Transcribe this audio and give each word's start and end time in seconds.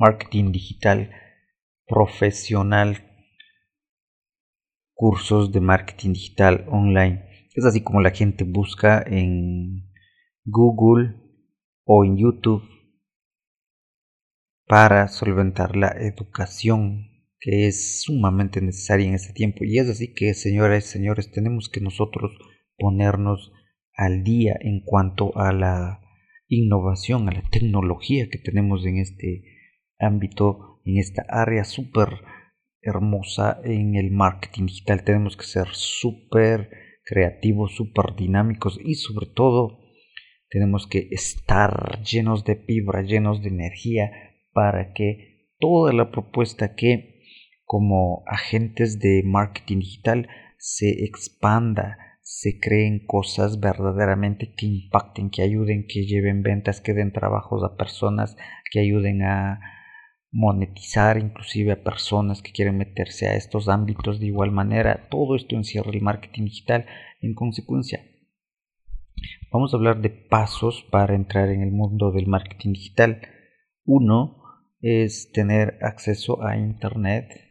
marketing 0.00 0.50
digital 0.50 1.10
profesional, 1.86 3.04
cursos 4.94 5.52
de 5.52 5.60
marketing 5.60 6.14
digital 6.14 6.64
online. 6.68 7.48
Es 7.54 7.66
así 7.66 7.82
como 7.82 8.00
la 8.00 8.10
gente 8.10 8.44
busca 8.44 9.04
en 9.06 9.92
Google 10.44 11.16
o 11.84 12.04
en 12.06 12.16
YouTube 12.16 12.62
para 14.66 15.08
solventar 15.08 15.76
la 15.76 15.88
educación 15.88 17.08
que 17.38 17.66
es 17.66 18.02
sumamente 18.02 18.62
necesaria 18.62 19.06
en 19.06 19.14
este 19.14 19.34
tiempo. 19.34 19.64
Y 19.64 19.78
es 19.78 19.88
así 19.88 20.14
que, 20.14 20.32
señoras 20.32 20.86
y 20.86 20.88
señores, 20.88 21.30
tenemos 21.30 21.68
que 21.68 21.80
nosotros 21.80 22.32
ponernos 22.78 23.52
al 23.94 24.24
día 24.24 24.56
en 24.60 24.80
cuanto 24.82 25.36
a 25.36 25.52
la 25.52 26.00
innovación, 26.48 27.28
a 27.28 27.32
la 27.32 27.42
tecnología 27.50 28.28
que 28.30 28.38
tenemos 28.38 28.86
en 28.86 28.98
este 28.98 29.49
ámbito, 30.00 30.80
en 30.84 30.98
esta 30.98 31.24
área 31.28 31.64
súper 31.64 32.08
hermosa 32.82 33.60
en 33.64 33.96
el 33.96 34.10
marketing 34.10 34.66
digital. 34.66 35.04
Tenemos 35.04 35.36
que 35.36 35.44
ser 35.44 35.68
súper 35.72 36.70
creativos, 37.04 37.74
súper 37.74 38.14
dinámicos 38.16 38.78
y 38.82 38.94
sobre 38.94 39.26
todo 39.26 39.78
tenemos 40.48 40.86
que 40.86 41.08
estar 41.10 42.02
llenos 42.02 42.44
de 42.44 42.56
fibra, 42.56 43.02
llenos 43.02 43.42
de 43.42 43.48
energía 43.50 44.10
para 44.52 44.92
que 44.92 45.48
toda 45.58 45.92
la 45.92 46.10
propuesta 46.10 46.74
que 46.74 47.20
como 47.64 48.24
agentes 48.26 48.98
de 48.98 49.22
marketing 49.24 49.78
digital 49.78 50.28
se 50.58 51.04
expanda, 51.04 51.98
se 52.22 52.58
creen 52.58 53.06
cosas 53.06 53.60
verdaderamente 53.60 54.52
que 54.56 54.66
impacten, 54.66 55.30
que 55.30 55.42
ayuden, 55.42 55.86
que 55.86 56.04
lleven 56.04 56.42
ventas, 56.42 56.80
que 56.80 56.94
den 56.94 57.12
trabajos 57.12 57.62
a 57.62 57.76
personas, 57.76 58.36
que 58.72 58.80
ayuden 58.80 59.22
a 59.22 59.60
monetizar 60.32 61.18
inclusive 61.18 61.72
a 61.72 61.82
personas 61.82 62.42
que 62.42 62.52
quieren 62.52 62.78
meterse 62.78 63.28
a 63.28 63.34
estos 63.34 63.68
ámbitos 63.68 64.20
de 64.20 64.26
igual 64.26 64.50
manera. 64.52 65.08
Todo 65.10 65.36
esto 65.36 65.56
encierra 65.56 65.90
el 65.92 66.02
marketing 66.02 66.44
digital. 66.44 66.86
En 67.20 67.34
consecuencia, 67.34 68.04
vamos 69.52 69.72
a 69.72 69.76
hablar 69.76 70.00
de 70.00 70.10
pasos 70.10 70.84
para 70.90 71.14
entrar 71.14 71.48
en 71.48 71.62
el 71.62 71.72
mundo 71.72 72.12
del 72.12 72.26
marketing 72.26 72.72
digital. 72.72 73.22
Uno 73.84 74.42
es 74.80 75.30
tener 75.32 75.78
acceso 75.82 76.42
a 76.44 76.56
Internet 76.56 77.50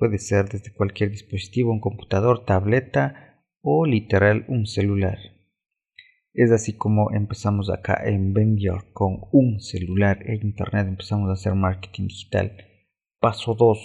Puede 0.00 0.18
ser 0.18 0.48
desde 0.48 0.72
cualquier 0.72 1.10
dispositivo, 1.10 1.70
un 1.70 1.78
computador, 1.78 2.46
tableta 2.46 3.44
o 3.60 3.84
literal 3.84 4.46
un 4.48 4.66
celular. 4.66 5.18
Es 6.32 6.52
así 6.52 6.76
como 6.76 7.10
empezamos 7.12 7.70
acá 7.70 8.02
en 8.04 8.32
Bengior 8.32 8.92
con 8.92 9.18
un 9.32 9.60
celular 9.60 10.18
e 10.26 10.36
internet. 10.36 10.86
Empezamos 10.86 11.28
a 11.28 11.32
hacer 11.32 11.54
marketing 11.54 12.06
digital. 12.06 12.56
Paso 13.18 13.54
2. 13.54 13.78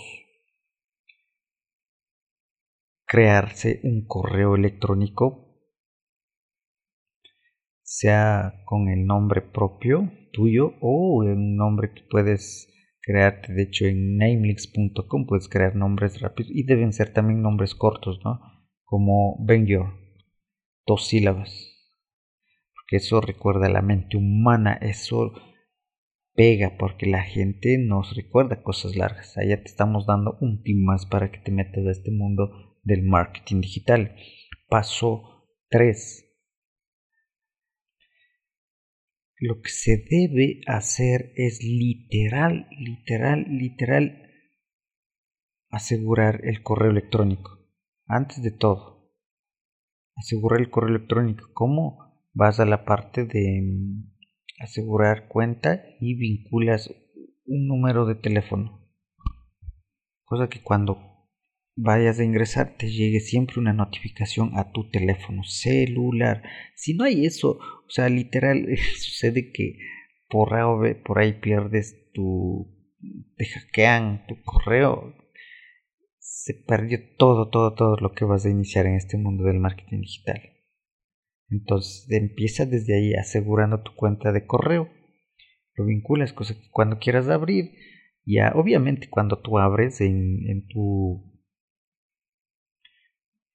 Crearse 3.07 3.81
un 3.83 4.05
correo 4.05 4.55
electrónico, 4.55 5.59
sea 7.81 8.61
con 8.65 8.89
el 8.89 9.05
nombre 9.05 9.41
propio 9.41 10.11
tuyo 10.31 10.73
o 10.81 11.23
un 11.23 11.55
nombre 11.55 11.93
que 11.93 12.03
puedes 12.09 12.71
crearte. 13.01 13.53
De 13.53 13.63
hecho, 13.63 13.85
en 13.85 14.17
namelix.com 14.17 15.25
puedes 15.25 15.47
crear 15.49 15.75
nombres 15.75 16.21
rápidos 16.21 16.51
y 16.53 16.63
deben 16.63 16.93
ser 16.93 17.11
también 17.13 17.41
nombres 17.41 17.73
cortos, 17.73 18.19
¿no? 18.23 18.39
Como 18.83 19.43
Benyor, 19.45 19.93
dos 20.85 21.07
sílabas. 21.07 21.74
Porque 22.85 22.97
eso 22.97 23.19
recuerda 23.19 23.67
a 23.67 23.71
la 23.71 23.81
mente 23.81 24.17
humana, 24.17 24.77
eso 24.81 25.33
pega 26.33 26.77
porque 26.77 27.07
la 27.07 27.23
gente 27.23 27.77
nos 27.79 28.15
recuerda 28.15 28.61
cosas 28.61 28.95
largas. 28.95 29.37
Allá 29.37 29.57
te 29.57 29.69
estamos 29.69 30.05
dando 30.05 30.37
un 30.41 30.61
tip 30.61 30.77
más 30.77 31.05
para 31.05 31.31
que 31.31 31.39
te 31.39 31.51
metas 31.51 31.85
a 31.85 31.91
este 31.91 32.11
mundo 32.11 32.77
del 32.83 33.03
marketing 33.03 33.61
digital. 33.61 34.15
Paso 34.67 35.47
3 35.69 36.25
lo 39.37 39.61
que 39.61 39.69
se 39.69 39.97
debe 40.09 40.61
hacer 40.65 41.33
es 41.35 41.59
literal, 41.61 42.67
literal, 42.79 43.45
literal 43.49 44.31
asegurar 45.69 46.41
el 46.45 46.63
correo 46.63 46.91
electrónico. 46.91 47.59
Antes 48.07 48.41
de 48.41 48.51
todo, 48.51 49.11
asegurar 50.15 50.61
el 50.61 50.69
correo 50.69 50.95
electrónico. 50.95 51.49
¿Cómo? 51.53 52.04
Vas 52.35 52.59
a 52.59 52.65
la 52.65 52.83
parte 52.83 53.25
de 53.25 53.61
mm, 53.63 54.11
asegurar 54.59 55.29
cuenta 55.29 55.85
y 56.01 56.15
vinculas 56.15 56.93
un 57.45 57.67
número 57.67 58.05
de 58.05 58.15
teléfono. 58.15 58.85
Cosa 60.25 60.49
que 60.49 60.61
cuando 60.61 60.97
vayas 61.77 62.19
a 62.19 62.25
ingresar 62.25 62.75
te 62.77 62.91
llegue 62.91 63.21
siempre 63.21 63.61
una 63.61 63.71
notificación 63.71 64.51
a 64.57 64.73
tu 64.73 64.89
teléfono 64.89 65.43
celular. 65.43 66.43
Si 66.75 66.93
no 66.93 67.05
hay 67.05 67.25
eso, 67.25 67.51
o 67.51 67.89
sea, 67.89 68.09
literal, 68.09 68.67
sucede 68.97 69.53
que 69.53 69.77
por, 70.29 70.49
por 71.03 71.19
ahí 71.19 71.39
pierdes 71.39 72.11
tu, 72.13 72.69
te 73.37 73.45
hackean 73.45 74.25
tu 74.27 74.41
correo, 74.43 75.15
se 76.19 76.53
perdió 76.53 76.99
todo, 77.17 77.49
todo, 77.49 77.75
todo 77.75 77.95
lo 77.95 78.11
que 78.11 78.25
vas 78.25 78.45
a 78.45 78.49
iniciar 78.49 78.87
en 78.87 78.95
este 78.95 79.17
mundo 79.17 79.45
del 79.45 79.59
marketing 79.59 80.01
digital. 80.01 80.54
Entonces 81.49 82.07
empieza 82.09 82.65
desde 82.65 82.95
ahí 82.95 83.13
asegurando 83.13 83.81
tu 83.81 83.93
cuenta 83.95 84.31
de 84.31 84.45
correo. 84.45 84.89
Lo 85.75 85.85
vinculas, 85.85 86.33
cosa 86.33 86.55
que 86.55 86.69
cuando 86.71 86.99
quieras 86.99 87.27
abrir, 87.27 87.71
ya 88.25 88.53
obviamente 88.55 89.09
cuando 89.09 89.39
tú 89.39 89.59
abres 89.59 90.01
en, 90.01 90.49
en 90.49 90.67
tu 90.67 91.31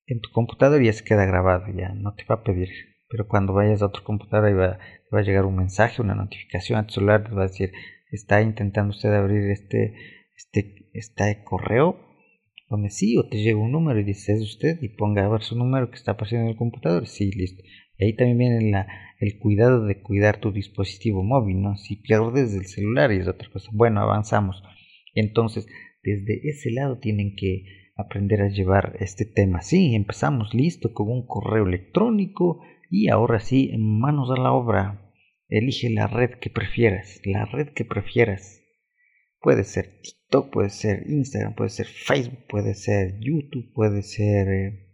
en 0.07 0.21
tu 0.21 0.31
computadora 0.33 0.83
ya 0.83 0.93
se 0.93 1.05
queda 1.05 1.25
grabado, 1.25 1.67
ya 1.73 1.95
no 1.95 2.15
te 2.15 2.25
va 2.25 2.37
a 2.37 2.43
pedir. 2.43 2.69
Pero 3.09 3.27
cuando 3.27 3.53
vayas 3.53 3.83
a 3.83 3.87
otro 3.87 4.05
computadora 4.05 4.53
va, 4.55 4.79
va 5.13 5.19
a 5.21 5.23
llegar 5.23 5.45
un 5.45 5.57
mensaje, 5.57 6.03
una 6.03 6.15
notificación 6.15 6.79
a 6.79 6.87
tu 6.87 6.95
celular, 6.95 7.25
te 7.25 7.35
va 7.35 7.43
a 7.43 7.49
decir, 7.49 7.73
está 8.11 8.43
intentando 8.43 8.91
usted 8.91 9.13
abrir 9.13 9.51
este, 9.51 9.95
este, 10.37 10.91
este 10.93 11.43
correo, 11.45 11.97
pone 12.69 12.91
sí 12.91 13.17
o 13.19 13.29
te 13.29 13.39
llega 13.43 13.59
un 13.59 13.73
número 13.73 14.01
y 14.01 14.05
dice 14.05 14.33
es 14.33 14.43
usted 14.43 14.79
y 14.81 14.91
ponga 14.91 15.25
a 15.25 15.29
ver 15.29 15.43
su 15.43 15.57
número 15.57 15.91
que 15.91 15.97
está 15.97 16.13
apareciendo 16.13 16.47
en 16.47 16.53
el 16.53 16.57
computador, 16.57 17.07
sí, 17.07 17.31
listo. 17.33 17.63
Y 18.01 18.07
ahí 18.07 18.17
también 18.17 18.39
viene 18.39 18.87
el 19.19 19.39
cuidado 19.39 19.85
de 19.85 20.01
cuidar 20.01 20.41
tu 20.41 20.53
dispositivo 20.53 21.23
móvil, 21.23 21.61
¿no? 21.61 21.77
Si 21.77 21.97
pierdes 21.97 22.55
el 22.55 22.65
celular 22.65 23.13
y 23.13 23.19
es 23.19 23.29
otra 23.29 23.51
cosa. 23.51 23.69
Bueno, 23.75 24.01
avanzamos. 24.01 24.63
Entonces, 25.15 25.67
desde 26.03 26.41
ese 26.49 26.71
lado 26.71 26.99
tienen 26.99 27.37
que 27.37 27.67
aprender 27.97 28.41
a 28.41 28.49
llevar 28.49 28.97
este 29.01 29.27
tema. 29.27 29.61
Sí, 29.61 29.95
empezamos 29.95 30.55
listo 30.55 30.95
con 30.95 31.11
un 31.11 31.27
correo 31.27 31.67
electrónico 31.67 32.63
y 32.91 33.11
ahora 33.11 33.39
sí, 33.39 33.71
manos 33.77 34.31
a 34.31 34.41
la 34.41 34.53
obra. 34.53 35.13
Elige 35.49 35.91
la 35.91 36.07
red 36.07 36.39
que 36.41 36.49
prefieras, 36.49 37.21
la 37.27 37.45
red 37.45 37.69
que 37.75 37.85
prefieras. 37.85 38.63
Puede 39.43 39.65
ser 39.65 40.01
TikTok, 40.01 40.51
puede 40.51 40.71
ser 40.71 41.05
Instagram, 41.07 41.55
puede 41.55 41.69
ser 41.69 41.87
Facebook, 41.87 42.47
puede 42.49 42.73
ser 42.73 43.21
YouTube, 43.21 43.71
puede 43.75 44.01
ser 44.03 44.49
eh, 44.49 44.87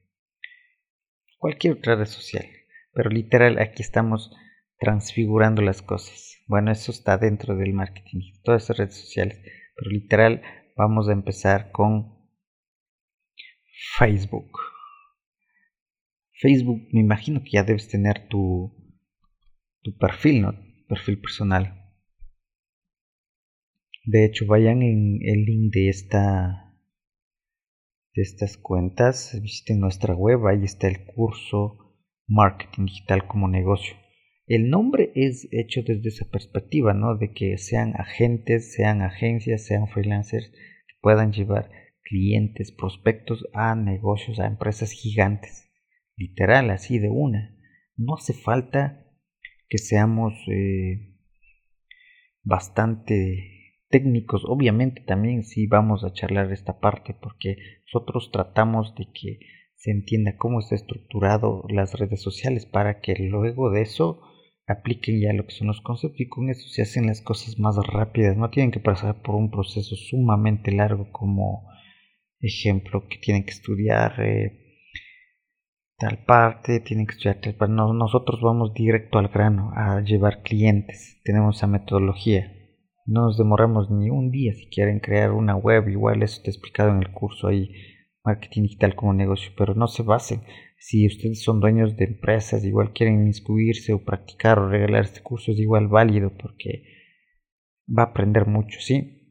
cualquier 1.39 1.75
otra 1.75 1.95
red 1.95 2.07
social. 2.07 2.47
Pero 2.97 3.11
literal, 3.11 3.59
aquí 3.59 3.83
estamos 3.83 4.35
transfigurando 4.79 5.61
las 5.61 5.83
cosas. 5.83 6.39
Bueno, 6.47 6.73
eso 6.73 6.91
está 6.91 7.19
dentro 7.19 7.55
del 7.55 7.75
marketing, 7.75 8.23
todas 8.43 8.65
esas 8.65 8.79
redes 8.79 8.95
sociales. 8.95 9.39
Pero 9.77 9.91
literal, 9.91 10.43
vamos 10.79 11.07
a 11.11 11.13
empezar 11.13 11.71
con 11.73 12.17
Facebook. 13.99 14.51
Facebook, 16.41 16.89
me 16.91 17.01
imagino 17.01 17.43
que 17.45 17.51
ya 17.51 17.65
debes 17.65 17.89
tener 17.89 18.29
tu, 18.29 18.75
tu 19.83 19.95
perfil, 19.99 20.41
¿no? 20.41 20.55
Perfil 20.89 21.21
personal. 21.21 21.93
De 24.07 24.25
hecho, 24.25 24.47
vayan 24.47 24.81
en 24.81 25.19
el 25.21 25.45
link 25.45 25.75
de 25.75 25.91
esta 25.91 26.63
de 28.15 28.23
estas 28.23 28.57
cuentas, 28.57 29.39
visiten 29.43 29.81
nuestra 29.81 30.15
web, 30.15 30.47
ahí 30.47 30.65
está 30.65 30.89
el 30.89 31.05
curso 31.05 31.86
Marketing 32.27 32.87
Digital 32.87 33.27
como 33.27 33.49
negocio. 33.49 33.97
El 34.47 34.71
nombre 34.71 35.11
es 35.15 35.49
hecho 35.51 35.83
desde 35.83 36.09
esa 36.09 36.31
perspectiva, 36.31 36.95
¿no? 36.95 37.17
De 37.17 37.33
que 37.33 37.59
sean 37.59 37.95
agentes, 37.97 38.75
sean 38.75 39.03
agencias, 39.03 39.67
sean 39.67 39.89
freelancers 39.89 40.51
que 40.51 40.95
puedan 41.01 41.33
llevar 41.33 41.71
clientes, 42.03 42.71
prospectos 42.71 43.45
a 43.53 43.75
negocios, 43.75 44.39
a 44.39 44.47
empresas 44.47 44.93
gigantes. 44.93 45.69
Literal, 46.17 46.71
así 46.71 46.99
de 46.99 47.11
una. 47.11 47.57
No 47.97 48.15
hace 48.15 48.33
falta 48.33 49.05
que 49.69 49.79
seamos 49.79 50.33
eh, 50.49 51.17
bastante 52.43 53.57
técnicos. 53.89 54.45
Obviamente 54.47 55.03
también 55.03 55.43
sí 55.43 55.67
vamos 55.67 56.05
a 56.05 56.13
charlar 56.13 56.53
esta 56.53 56.79
parte 56.79 57.15
porque 57.21 57.57
nosotros 57.87 58.31
tratamos 58.31 58.95
de 58.95 59.07
que 59.13 59.41
se 59.77 59.91
entienda 59.91 60.37
cómo 60.37 60.61
está 60.61 60.75
estructurado 60.75 61.65
las 61.69 61.95
redes 61.99 62.23
sociales 62.23 62.67
para 62.67 63.01
que 63.01 63.15
luego 63.19 63.71
de 63.71 63.83
eso 63.83 64.21
apliquen 64.67 65.21
ya 65.21 65.33
lo 65.33 65.47
que 65.47 65.55
son 65.55 65.69
los 65.69 65.81
conceptos 65.81 66.21
y 66.21 66.29
con 66.29 66.51
eso 66.51 66.69
se 66.69 66.83
hacen 66.83 67.07
las 67.07 67.23
cosas 67.23 67.59
más 67.59 67.77
rápidas. 67.87 68.37
No 68.37 68.51
tienen 68.51 68.73
que 68.73 68.81
pasar 68.81 69.23
por 69.23 69.35
un 69.37 69.51
proceso 69.51 69.95
sumamente 69.95 70.73
largo 70.73 71.11
como 71.13 71.69
ejemplo 72.41 73.07
que 73.09 73.19
tienen 73.19 73.45
que 73.45 73.53
estudiar 73.53 74.21
eh, 74.21 74.67
tal 75.99 76.25
parte, 76.25 76.81
tienen 76.81 77.07
que 77.07 77.13
estudiar 77.13 77.41
tal 77.41 77.55
parte. 77.55 77.75
nosotros 77.75 78.41
vamos 78.43 78.75
directo 78.75 79.19
al 79.19 79.29
grano 79.29 79.73
a 79.75 80.01
llevar 80.01 80.43
clientes. 80.43 81.21
Tenemos 81.25 81.57
esa 81.57 81.67
metodología. 81.67 82.53
No 83.07 83.27
nos 83.27 83.39
demoramos 83.39 83.91
ni 83.91 84.11
un 84.11 84.31
día 84.31 84.53
si 84.53 84.67
quieren 84.69 84.99
crear 84.99 85.31
una 85.31 85.55
web. 85.55 85.89
Igual 85.89 86.23
eso 86.23 86.43
he 86.45 86.51
explicado 86.51 86.91
en 86.91 86.99
el 86.99 87.13
curso 87.13 87.47
ahí, 87.47 87.71
marketing 88.27 88.63
digital 88.63 88.95
como 88.95 89.15
negocio, 89.15 89.53
pero 89.57 89.75
no 89.75 89.87
se 89.87 90.03
basen 90.03 90.43
si 90.79 91.07
ustedes 91.07 91.43
son 91.43 91.61
dueños 91.61 91.97
de 91.97 92.05
empresas, 92.05 92.65
igual 92.65 92.93
quieren 92.93 93.27
inscribirse 93.27 93.93
o 93.93 94.05
practicar 94.05 94.59
o 94.59 94.69
regalar 94.69 95.05
este 95.05 95.23
curso, 95.23 95.53
es 95.53 95.59
igual 95.59 95.89
válido 95.89 96.33
porque 96.37 96.85
va 97.87 98.05
a 98.05 98.07
aprender 98.07 98.47
mucho, 98.47 98.79
¿sí? 98.81 99.23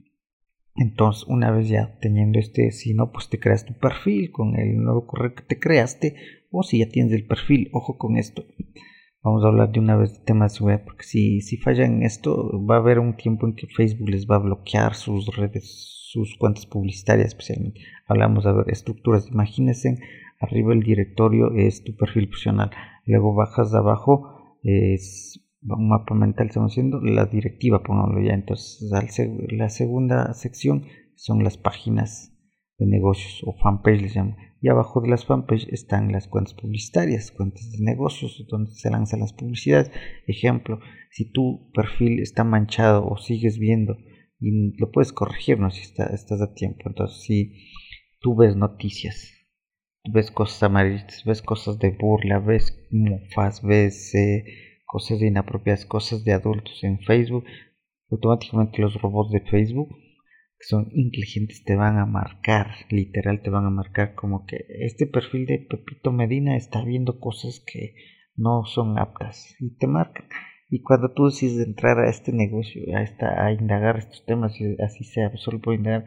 Entonces, 0.76 1.24
una 1.28 1.52
vez 1.52 1.70
ya 1.70 1.98
teniendo 2.02 2.40
este, 2.40 2.72
si 2.72 2.94
no, 2.94 3.12
pues 3.12 3.30
te 3.30 3.40
creas 3.40 3.66
tu 3.66 3.74
perfil 3.74 4.32
con 4.32 4.60
el 4.60 4.76
nuevo 4.84 5.08
correo 5.08 5.34
que 5.34 5.44
te 5.44 5.60
creaste, 5.60 6.16
o 6.52 6.64
si 6.64 6.80
ya 6.80 6.90
tienes 6.90 7.14
el 7.14 7.26
perfil, 7.26 7.70
ojo 7.72 7.98
con 7.98 8.18
esto. 8.18 8.44
Vamos 9.24 9.44
a 9.44 9.48
hablar 9.48 9.72
de 9.72 9.80
una 9.80 9.96
vez 9.96 10.14
de 10.14 10.26
temas 10.26 10.60
web, 10.60 10.84
porque 10.84 11.04
si, 11.04 11.42
si 11.42 11.58
fallan 11.58 12.04
esto, 12.04 12.52
va 12.66 12.76
a 12.76 12.80
haber 12.80 13.00
un 13.00 13.16
tiempo 13.16 13.48
en 13.48 13.56
que 13.56 13.68
Facebook 13.68 14.10
les 14.10 14.28
va 14.28 14.36
a 14.36 14.40
bloquear 14.40 14.96
sus 14.96 15.34
redes, 15.36 15.95
sus 16.16 16.38
cuentas 16.38 16.66
publicitarias, 16.66 17.28
especialmente. 17.28 17.82
Hablamos 18.08 18.46
de 18.46 18.72
estructuras. 18.72 19.28
Imagínense 19.28 19.98
arriba 20.40 20.74
el 20.74 20.82
directorio 20.82 21.54
es 21.56 21.84
tu 21.84 21.96
perfil 21.96 22.28
profesional, 22.30 22.72
luego 23.06 23.34
bajas 23.34 23.72
de 23.72 23.78
abajo, 23.78 24.58
es 24.64 25.42
un 25.62 25.90
mapa 25.90 26.14
mental, 26.14 26.48
estamos 26.48 26.72
haciendo 26.72 27.02
la 27.02 27.26
directiva, 27.26 27.84
pongámoslo 27.84 28.22
ya, 28.22 28.34
entonces 28.34 28.90
la 29.50 29.70
segunda 29.70 30.34
sección 30.34 30.86
son 31.16 31.44
las 31.44 31.58
páginas 31.58 32.32
de 32.78 32.86
negocios 32.86 33.42
o 33.46 33.54
fanpage 33.54 34.02
les 34.02 34.14
llaman. 34.14 34.36
Y 34.62 34.70
abajo 34.70 35.00
de 35.02 35.10
las 35.10 35.26
fanpage 35.26 35.68
están 35.72 36.12
las 36.12 36.28
cuentas 36.28 36.54
publicitarias, 36.56 37.32
cuentas 37.32 37.72
de 37.72 37.84
negocios, 37.84 38.44
donde 38.50 38.72
se 38.72 38.90
lanzan 38.90 39.20
las 39.20 39.34
publicidades. 39.34 39.92
Ejemplo, 40.28 40.80
si 41.12 41.32
tu 41.32 41.72
perfil 41.72 42.20
está 42.20 42.44
manchado 42.44 43.08
o 43.08 43.18
sigues 43.18 43.60
viendo 43.60 43.96
y 44.40 44.78
lo 44.78 44.92
puedes 44.92 45.14
corregir, 45.14 45.60
¿no? 45.60 45.72
Si 45.72 45.82
estás 45.82 46.42
a 46.42 46.54
tiempo. 46.54 46.84
Entonces, 46.88 47.22
si 47.24 47.54
tú 48.20 48.36
ves 48.36 48.56
noticias 48.56 49.36
ves 50.12 50.32
cosas 50.32 50.64
amarillas, 50.64 51.24
ves 51.26 51.42
cosas 51.42 51.80
de 51.80 51.92
burla, 51.92 52.40
ves 52.40 52.88
mofas, 52.92 53.62
ves 53.64 54.14
eh, 54.16 54.44
cosas 54.86 55.22
inapropiadas, 55.22 55.86
cosas 55.86 56.24
de 56.24 56.34
adultos 56.34 56.84
en 56.84 57.00
Facebook, 57.00 57.46
automáticamente 58.10 58.82
los 58.82 59.02
robots 59.02 59.32
de 59.32 59.42
Facebook 59.42 59.90
que 60.58 60.68
son 60.68 60.90
inteligentes 60.94 61.64
te 61.66 61.76
van 61.76 61.98
a 61.98 62.06
marcar, 62.06 62.68
literal 62.90 63.42
te 63.42 63.50
van 63.50 63.66
a 63.66 63.70
marcar 63.70 64.16
como 64.16 64.46
que 64.46 64.66
este 64.70 65.06
perfil 65.06 65.46
de 65.48 65.60
Pepito 65.60 66.14
Medina 66.14 66.56
está 66.56 66.84
viendo 66.86 67.20
cosas 67.20 67.62
que 67.66 67.96
no 68.38 68.64
son 68.66 68.98
aptas 68.98 69.56
y 69.60 69.76
te 69.76 69.88
marcan. 69.88 70.26
Y 70.68 70.82
cuando 70.82 71.14
tú 71.14 71.26
decides 71.26 71.66
entrar 71.66 72.00
a 72.00 72.10
este 72.10 72.32
negocio, 72.32 72.82
a, 72.96 73.04
esta, 73.04 73.46
a 73.46 73.52
indagar 73.52 73.98
estos 73.98 74.26
temas, 74.26 74.54
así 74.84 75.04
sea, 75.04 75.32
solo 75.38 75.60
por 75.60 75.76
indagar, 75.76 76.06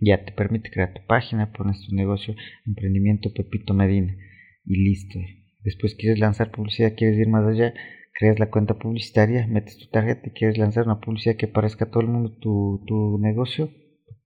ya 0.00 0.24
te 0.24 0.32
permite 0.32 0.70
crear 0.70 0.92
tu 0.92 1.06
página, 1.06 1.52
pones 1.52 1.86
tu 1.86 1.94
negocio, 1.94 2.34
emprendimiento 2.66 3.32
Pepito 3.32 3.74
Medina 3.74 4.16
y 4.64 4.82
listo. 4.82 5.18
Después 5.62 5.94
quieres 5.94 6.18
lanzar 6.18 6.50
publicidad, 6.50 6.94
quieres 6.96 7.18
ir 7.18 7.28
más 7.28 7.46
allá, 7.46 7.74
creas 8.14 8.38
la 8.38 8.50
cuenta 8.50 8.78
publicitaria, 8.78 9.46
metes 9.46 9.78
tu 9.78 9.88
tarjeta 9.90 10.28
y 10.28 10.32
quieres 10.32 10.58
lanzar 10.58 10.84
una 10.84 11.00
publicidad 11.00 11.36
que 11.36 11.46
aparezca 11.46 11.84
a 11.84 11.90
todo 11.90 12.02
el 12.02 12.08
mundo 12.08 12.36
tu, 12.40 12.82
tu 12.86 13.18
negocio, 13.18 13.70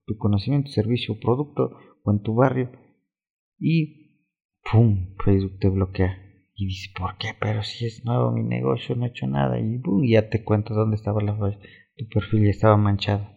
tu 0.05 0.17
conocimiento, 0.17 0.71
servicio 0.71 1.19
producto 1.19 1.71
o 2.03 2.11
en 2.11 2.21
tu 2.21 2.35
barrio 2.35 2.71
y 3.59 4.21
¡pum! 4.71 5.15
Facebook 5.23 5.59
te 5.59 5.69
bloquea. 5.69 6.24
Y 6.55 6.67
dice, 6.67 6.89
¿por 6.97 7.17
qué? 7.17 7.29
Pero 7.39 7.63
si 7.63 7.85
es 7.85 8.05
nuevo 8.05 8.31
mi 8.31 8.43
negocio, 8.43 8.95
no 8.95 9.05
he 9.05 9.09
hecho 9.09 9.27
nada. 9.27 9.59
Y 9.59 9.77
¡pum! 9.79 10.03
ya 10.05 10.29
te 10.29 10.43
cuento 10.43 10.73
dónde 10.73 10.95
estaba 10.95 11.21
la 11.21 11.37
Tu 11.97 12.07
perfil 12.07 12.45
ya 12.45 12.49
estaba 12.49 12.77
manchado 12.77 13.35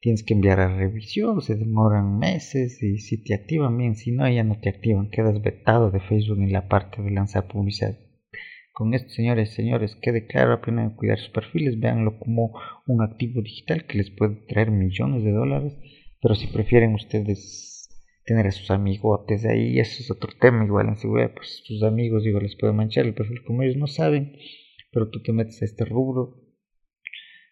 tienes 0.00 0.22
que 0.22 0.34
enviar 0.34 0.60
a 0.60 0.74
revisión, 0.74 1.40
se 1.42 1.56
demoran 1.56 2.18
meses 2.18 2.82
y 2.82 2.98
si 2.98 3.22
te 3.22 3.34
activan 3.34 3.76
bien, 3.76 3.96
si 3.96 4.12
no, 4.12 4.28
ya 4.28 4.44
no 4.44 4.58
te 4.58 4.70
activan, 4.70 5.10
quedas 5.10 5.42
vetado 5.42 5.90
de 5.90 6.00
Facebook 6.00 6.38
en 6.38 6.52
la 6.52 6.68
parte 6.68 7.02
de 7.02 7.10
lanzar 7.10 7.46
publicidad. 7.46 7.98
Con 8.72 8.94
esto, 8.94 9.10
señores, 9.10 9.50
señores, 9.50 9.94
quede 9.96 10.26
claro, 10.26 10.54
aprenden 10.54 10.86
a 10.86 10.96
cuidar 10.96 11.18
sus 11.18 11.28
perfiles, 11.28 11.78
véanlo 11.78 12.18
como 12.18 12.58
un 12.86 13.02
activo 13.02 13.42
digital 13.42 13.84
que 13.84 13.98
les 13.98 14.10
puede 14.10 14.36
traer 14.48 14.70
millones 14.70 15.22
de 15.22 15.32
dólares, 15.32 15.76
pero 16.22 16.34
si 16.34 16.46
prefieren 16.46 16.94
ustedes 16.94 17.79
tener 18.30 18.46
a 18.46 18.52
sus 18.52 18.70
amigotes 18.70 19.44
ahí, 19.44 19.80
eso 19.80 20.04
es 20.04 20.08
otro 20.08 20.30
tema, 20.40 20.64
igual 20.64 20.86
en 20.86 20.96
seguridad, 20.96 21.32
pues 21.34 21.64
sus 21.64 21.82
amigos, 21.82 22.22
digo, 22.22 22.38
les 22.38 22.54
puede 22.54 22.72
manchar 22.72 23.04
el 23.04 23.12
perfil 23.12 23.42
como 23.42 23.64
ellos 23.64 23.76
no 23.76 23.88
saben, 23.88 24.36
pero 24.92 25.10
tú 25.10 25.20
te 25.20 25.32
metes 25.32 25.60
a 25.62 25.64
este 25.64 25.84
rubro, 25.84 26.40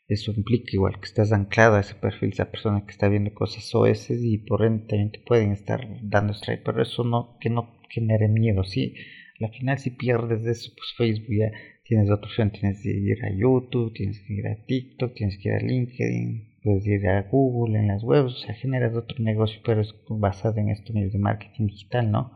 eso 0.07 0.33
implica 0.37 0.71
igual 0.75 1.01
que 1.01 1.07
estás 1.07 1.33
anclado 1.33 1.75
a 1.75 1.81
ese 1.81 1.97
perfil, 1.97 2.29
esa 2.29 2.53
persona 2.53 2.85
que 2.87 2.93
está 2.93 3.09
viendo 3.09 3.35
cosas 3.35 3.75
OS 3.75 4.11
y 4.11 4.39
por 4.39 4.65
ende 4.65 4.87
también 4.87 5.11
te 5.11 5.19
pueden 5.19 5.51
estar 5.51 5.81
dando 6.01 6.33
strike, 6.33 6.63
pero 6.65 6.81
eso 6.81 7.03
no, 7.03 7.39
que 7.41 7.51
no 7.51 7.81
genere 7.91 8.29
miedo, 8.29 8.63
¿sí? 8.63 8.95
Al 9.41 9.51
final 9.51 9.79
si 9.81 9.91
pierdes 9.91 10.45
de 10.45 10.53
eso, 10.53 10.71
pues 10.77 10.95
Facebook 10.97 11.35
ya 11.37 11.51
tienes 11.83 12.09
otra 12.09 12.29
opción, 12.29 12.53
tienes 12.53 12.81
que 12.85 12.91
ir 12.91 13.19
a 13.25 13.37
YouTube, 13.37 13.93
tienes 13.95 14.21
que 14.21 14.33
ir 14.33 14.47
a 14.47 14.65
TikTok, 14.65 15.13
tienes 15.13 15.39
que 15.39 15.49
ir 15.49 15.55
a 15.57 15.61
LinkedIn, 15.61 16.48
puedes 16.62 16.87
ir 16.87 17.06
a 17.08 17.22
Google, 17.31 17.78
en 17.78 17.88
las 17.88 18.02
webs, 18.02 18.32
o 18.32 18.37
sea, 18.38 18.55
generas 18.55 18.94
otro 18.94 19.22
negocio, 19.22 19.60
pero 19.64 19.81
es 19.81 19.94
basado 20.08 20.58
en 20.58 20.66
medios 20.66 21.12
de 21.12 21.19
marketing 21.19 21.66
digital, 21.66 22.10
¿no? 22.10 22.32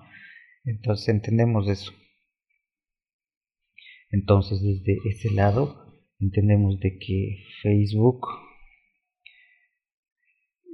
Entonces 0.65 1.09
entendemos 1.09 1.69
eso. 1.69 1.93
Entonces 4.11 4.63
desde 4.63 4.99
ese 5.09 5.35
lado 5.35 6.03
entendemos 6.21 6.79
de 6.81 6.99
que 6.99 7.45
Facebook 7.63 8.27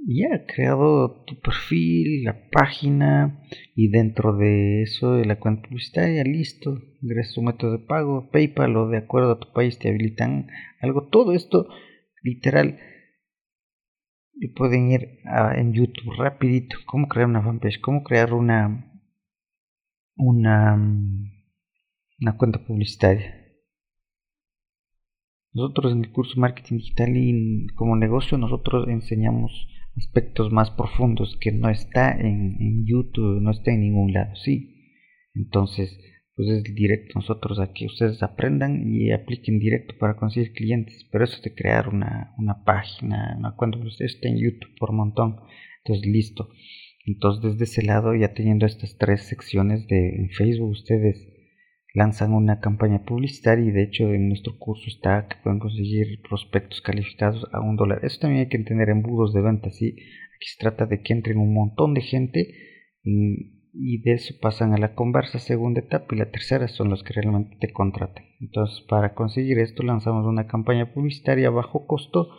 ya 0.05 0.33
ha 0.33 0.45
creado 0.45 1.23
tu 1.25 1.39
perfil, 1.39 2.23
la 2.23 2.49
página 2.49 3.41
y 3.75 3.89
dentro 3.89 4.35
de 4.37 4.83
eso 4.83 5.13
de 5.13 5.25
la 5.25 5.39
cuenta 5.39 5.67
publicitaria, 5.67 6.23
listo, 6.23 6.79
ingresas 7.01 7.35
tu 7.35 7.41
método 7.41 7.73
de 7.73 7.85
pago, 7.85 8.29
PayPal 8.31 8.75
o 8.77 8.87
de 8.87 8.97
acuerdo 8.97 9.33
a 9.33 9.39
tu 9.39 9.51
país 9.53 9.77
te 9.77 9.89
habilitan 9.89 10.47
algo, 10.81 11.07
todo 11.09 11.33
esto 11.33 11.67
literal 12.23 12.79
y 14.39 14.49
pueden 14.49 14.91
ir 14.91 15.19
en 15.55 15.73
YouTube 15.73 16.15
rapidito, 16.17 16.77
cómo 16.85 17.07
crear 17.07 17.27
una 17.27 17.43
fanpage, 17.43 17.79
cómo 17.81 18.03
crear 18.03 18.33
una 18.33 18.85
una 20.15 20.75
una 22.21 22.37
cuenta 22.37 22.65
publicitaria 22.65 23.39
nosotros 25.53 25.93
en 25.93 26.05
el 26.05 26.11
curso 26.11 26.39
Marketing 26.39 26.77
Digital 26.77 27.17
y 27.17 27.67
como 27.75 27.95
negocio 27.95 28.37
nosotros 28.37 28.87
enseñamos 28.87 29.67
aspectos 29.97 30.51
más 30.51 30.69
profundos 30.71 31.37
que 31.41 31.51
no 31.51 31.69
está 31.69 32.11
en, 32.11 32.85
YouTube, 32.85 33.41
no 33.41 33.51
está 33.51 33.71
en 33.71 33.81
ningún 33.81 34.13
lado, 34.13 34.35
sí. 34.35 34.75
Entonces, 35.33 35.97
pues 36.39 36.51
es 36.51 36.63
directo 36.73 37.19
nosotros 37.19 37.59
a 37.59 37.73
que 37.73 37.85
ustedes 37.85 38.23
aprendan 38.23 38.87
y 38.87 39.11
apliquen 39.11 39.59
directo 39.59 39.93
para 39.99 40.15
conseguir 40.15 40.53
clientes. 40.53 41.05
Pero 41.11 41.25
eso 41.25 41.41
de 41.43 41.53
crear 41.53 41.89
una, 41.89 42.33
una 42.37 42.63
página, 42.63 43.35
una 43.37 43.57
cuenta, 43.57 43.77
pues 43.77 43.99
está 43.99 44.29
en 44.29 44.37
YouTube 44.37 44.73
por 44.79 44.93
montón. 44.93 45.35
Entonces, 45.83 46.09
listo. 46.09 46.47
Entonces, 47.05 47.43
desde 47.43 47.65
ese 47.65 47.83
lado, 47.83 48.15
ya 48.15 48.33
teniendo 48.33 48.65
estas 48.65 48.97
tres 48.97 49.23
secciones 49.23 49.85
de 49.87 50.15
en 50.15 50.29
Facebook, 50.29 50.69
ustedes 50.69 51.27
lanzan 51.93 52.31
una 52.33 52.61
campaña 52.61 53.03
publicitaria 53.03 53.65
y 53.65 53.71
de 53.71 53.83
hecho 53.83 54.13
en 54.13 54.29
nuestro 54.29 54.57
curso 54.57 54.85
está 54.87 55.27
que 55.27 55.35
pueden 55.43 55.59
conseguir 55.59 56.21
prospectos 56.21 56.79
calificados 56.79 57.49
a 57.51 57.59
un 57.59 57.75
dólar. 57.75 57.99
Eso 58.03 58.21
también 58.21 58.43
hay 58.43 58.47
que 58.47 58.55
entender 58.55 58.87
embudos 58.87 59.33
de 59.33 59.41
venta, 59.41 59.71
¿sí? 59.71 59.89
Aquí 59.89 60.47
se 60.47 60.57
trata 60.57 60.85
de 60.85 61.01
que 61.01 61.11
entren 61.11 61.37
un 61.37 61.53
montón 61.53 61.93
de 61.93 62.01
gente 62.01 62.47
y, 63.73 64.01
de 64.01 64.13
eso 64.13 64.33
pasan 64.41 64.73
a 64.73 64.77
la 64.77 64.95
conversa 64.95 65.39
segunda 65.39 65.81
etapa 65.81 66.15
y 66.15 66.17
la 66.17 66.31
tercera 66.31 66.67
son 66.67 66.89
los 66.89 67.03
que 67.03 67.13
realmente 67.13 67.57
te 67.59 67.71
contratan. 67.71 68.25
Entonces 68.39 68.81
para 68.87 69.13
conseguir 69.13 69.59
esto 69.59 69.83
lanzamos 69.83 70.25
una 70.25 70.47
campaña 70.47 70.93
publicitaria 70.93 71.47
a 71.47 71.51
bajo 71.51 71.85
costo. 71.85 72.29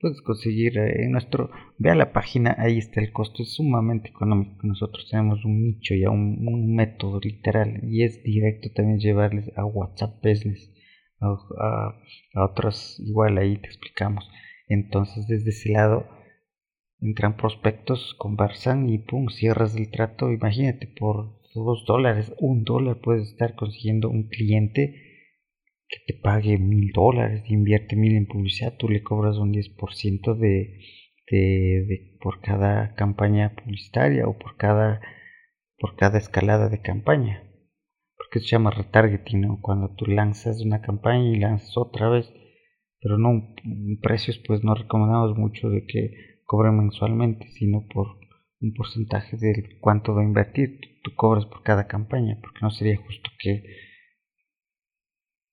Puedes 0.00 0.22
conseguir 0.22 0.78
eh, 0.78 1.08
nuestro 1.08 1.50
vea 1.76 1.96
la 1.96 2.12
página 2.12 2.54
ahí 2.58 2.78
está 2.78 3.00
el 3.00 3.12
costo 3.12 3.42
es 3.42 3.54
sumamente 3.54 4.08
económico. 4.08 4.58
Nosotros 4.62 5.08
tenemos 5.10 5.44
un 5.44 5.62
nicho 5.62 5.94
ya 5.94 6.10
un, 6.10 6.74
método 6.74 7.18
literal 7.20 7.80
y 7.82 8.04
es 8.04 8.22
directo 8.22 8.70
también 8.74 9.00
llevarles 9.00 9.50
a 9.56 9.64
WhatsApp 9.64 10.22
Business 10.22 10.72
a, 11.20 11.26
a, 12.34 12.44
otras 12.44 13.00
igual 13.00 13.38
ahí 13.38 13.56
te 13.56 13.66
explicamos. 13.66 14.30
Entonces 14.68 15.26
desde 15.26 15.50
ese 15.50 15.72
lado 15.72 16.17
entran 17.00 17.36
prospectos 17.36 18.14
conversan 18.18 18.88
y 18.88 18.98
pum 18.98 19.28
cierras 19.28 19.76
el 19.76 19.90
trato 19.90 20.30
imagínate 20.32 20.86
por 20.86 21.38
dos 21.54 21.84
dólares 21.86 22.32
un 22.38 22.64
dólar 22.64 23.00
puedes 23.00 23.28
estar 23.28 23.54
consiguiendo 23.54 24.08
un 24.08 24.28
cliente 24.28 25.08
que 25.88 25.98
te 26.06 26.20
pague 26.20 26.58
mil 26.58 26.92
dólares, 26.92 27.42
invierte 27.48 27.96
mil 27.96 28.14
en 28.14 28.26
publicidad, 28.26 28.76
tú 28.76 28.88
le 28.88 29.02
cobras 29.02 29.38
un 29.38 29.52
10% 29.52 30.34
de, 30.34 30.80
de, 31.30 31.38
de, 31.86 32.16
por 32.20 32.40
cada 32.40 32.94
campaña 32.94 33.54
publicitaria 33.54 34.26
o 34.28 34.38
por 34.38 34.56
cada, 34.56 35.00
por 35.78 35.96
cada 35.96 36.18
escalada 36.18 36.68
de 36.68 36.82
campaña. 36.82 37.42
Porque 38.16 38.40
se 38.40 38.48
llama 38.48 38.70
retargeting, 38.70 39.40
¿no? 39.40 39.60
Cuando 39.62 39.94
tú 39.94 40.04
lanzas 40.06 40.60
una 40.60 40.82
campaña 40.82 41.30
y 41.30 41.38
lanzas 41.38 41.76
otra 41.78 42.10
vez, 42.10 42.30
pero 43.00 43.16
no 43.16 43.54
precios, 44.02 44.38
pues 44.46 44.62
no 44.62 44.74
recomendamos 44.74 45.38
mucho 45.38 45.70
de 45.70 45.86
que 45.86 46.37
cobren 46.48 46.78
mensualmente, 46.78 47.46
sino 47.50 47.86
por 47.86 48.18
un 48.62 48.72
porcentaje 48.72 49.36
de 49.36 49.78
cuánto 49.80 50.14
va 50.14 50.22
a 50.22 50.24
invertir. 50.24 50.80
Tú, 51.04 51.14
cobras 51.14 51.44
por 51.44 51.62
cada 51.62 51.86
campaña, 51.86 52.38
porque 52.40 52.60
no 52.62 52.70
sería 52.70 52.96
justo 52.96 53.30
que 53.38 53.62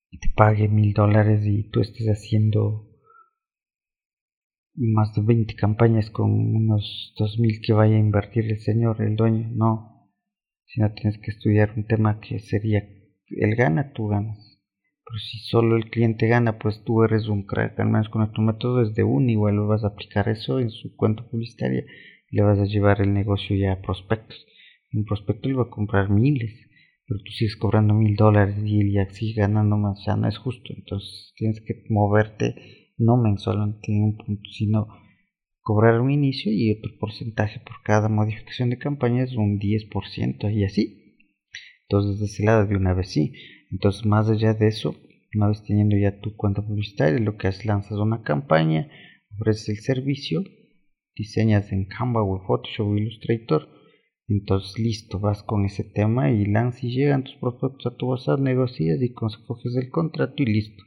te 0.09 0.29
pague 0.37 0.69
mil 0.69 0.93
dólares 0.93 1.45
y 1.45 1.69
tú 1.69 1.81
estés 1.81 2.07
haciendo 2.07 2.87
más 4.73 5.13
de 5.13 5.21
20 5.21 5.55
campañas 5.55 6.09
con 6.09 6.31
unos 6.31 7.13
dos 7.17 7.39
mil 7.39 7.59
que 7.61 7.73
vaya 7.73 7.95
a 7.95 7.99
invertir 7.99 8.45
el 8.49 8.59
señor, 8.59 9.01
el 9.01 9.17
dueño. 9.17 9.49
No, 9.53 10.09
si 10.63 10.79
no 10.79 10.93
tienes 10.93 11.19
que 11.19 11.31
estudiar 11.31 11.73
un 11.75 11.85
tema 11.85 12.21
que 12.21 12.39
sería, 12.39 12.87
él 13.27 13.55
gana, 13.55 13.91
tú 13.91 14.07
ganas. 14.07 14.54
Pero 15.05 15.19
si 15.19 15.37
solo 15.39 15.75
el 15.77 15.89
cliente 15.89 16.27
gana, 16.27 16.57
pues 16.57 16.83
tú 16.83 17.03
eres 17.03 17.27
un 17.27 17.45
crack, 17.45 17.79
al 17.79 17.89
menos 17.89 18.09
con 18.09 18.31
tu 18.33 18.41
método 18.41 18.81
es 18.81 18.95
de 18.95 19.03
un, 19.03 19.29
igual 19.29 19.59
vas 19.67 19.83
a 19.83 19.89
aplicar 19.89 20.29
eso 20.29 20.59
en 20.59 20.71
su 20.71 20.95
cuenta 20.95 21.23
publicitaria 21.23 21.85
le 22.31 22.41
vas 22.43 22.59
a 22.59 22.65
llevar 22.65 23.01
el 23.01 23.13
negocio 23.13 23.55
ya 23.55 23.73
a 23.73 23.81
prospectos. 23.81 24.45
Un 24.91 25.05
prospecto 25.05 25.47
le 25.47 25.55
va 25.55 25.63
a 25.63 25.69
comprar 25.69 26.09
miles, 26.09 26.53
pero 27.07 27.19
tú 27.23 27.31
sigues 27.31 27.55
cobrando 27.55 27.93
mil 27.93 28.15
dólares 28.15 28.57
y 28.65 28.81
él 28.81 28.91
ya 28.91 29.09
sigue 29.09 29.41
ganando 29.41 29.77
más, 29.77 30.03
ya 30.05 30.15
no 30.15 30.27
es 30.27 30.37
justo. 30.37 30.73
Entonces 30.75 31.33
tienes 31.37 31.61
que 31.61 31.83
moverte 31.89 32.91
no 32.97 33.17
mensualmente 33.17 33.91
en 33.91 34.03
un 34.03 34.17
punto, 34.17 34.49
sino 34.51 34.87
cobrar 35.61 36.01
un 36.01 36.11
inicio 36.11 36.51
y 36.51 36.71
otro 36.71 36.91
porcentaje 36.99 37.59
por 37.59 37.81
cada 37.83 38.09
modificación 38.09 38.69
de 38.69 38.77
campaña 38.77 39.23
es 39.23 39.35
un 39.35 39.59
10% 39.59 40.53
y 40.53 40.63
así. 40.63 41.17
Entonces 41.87 42.19
de 42.19 42.25
ese 42.25 42.43
lado 42.43 42.65
de 42.67 42.75
una 42.75 42.93
vez 42.93 43.11
sí. 43.11 43.33
Entonces 43.75 44.05
más 44.05 44.29
allá 44.29 44.53
de 44.53 44.67
eso, 44.67 44.95
una 45.33 45.49
vez 45.49 45.61
teniendo 45.65 45.97
ya 45.97 46.21
tu 46.21 46.33
cuenta 46.37 46.61
publicitaria, 46.61 47.19
lo 47.19 47.35
que 47.35 47.49
haces 47.49 47.65
lanzas 47.65 47.97
una 47.97 48.23
campaña, 48.23 48.89
ofreces 49.33 49.67
el 49.67 49.77
servicio 49.79 50.43
diseñas 51.13 51.73
en 51.73 51.83
Canva 51.85 52.23
o 52.23 52.39
Photoshop 52.47 52.87
o 52.87 52.95
Illustrator, 52.95 53.67
entonces 54.29 54.79
listo, 54.79 55.19
vas 55.19 55.43
con 55.43 55.65
ese 55.65 55.83
tema 55.83 56.31
y 56.31 56.45
lanzas 56.45 56.85
y 56.85 56.91
llegan 56.95 57.25
tus 57.25 57.35
prospectos 57.35 57.85
a 57.85 57.97
tu 57.97 58.07
WhatsApp, 58.07 58.39
negocias 58.39 59.01
y 59.01 59.13
coges 59.13 59.75
el 59.75 59.89
contrato 59.89 60.35
y 60.37 60.45
listo. 60.45 60.83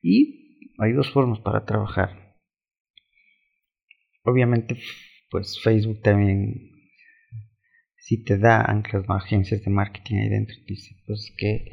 Y 0.00 0.72
hay 0.78 0.92
dos 0.92 1.10
formas 1.10 1.40
para 1.40 1.66
trabajar. 1.66 2.38
Obviamente, 4.24 4.78
pues 5.30 5.60
Facebook 5.60 6.00
también, 6.00 6.71
si 8.02 8.22
te 8.22 8.38
da 8.38 8.62
anclas 8.62 9.04
agencias 9.08 9.62
de 9.64 9.70
marketing 9.70 10.16
ahí 10.16 10.28
dentro, 10.28 10.54
dice 10.66 10.96
pues 11.06 11.32
que 11.36 11.72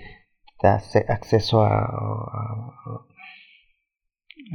te 0.59 0.67
da 0.67 0.81
acceso 1.09 1.63
a 1.63 3.05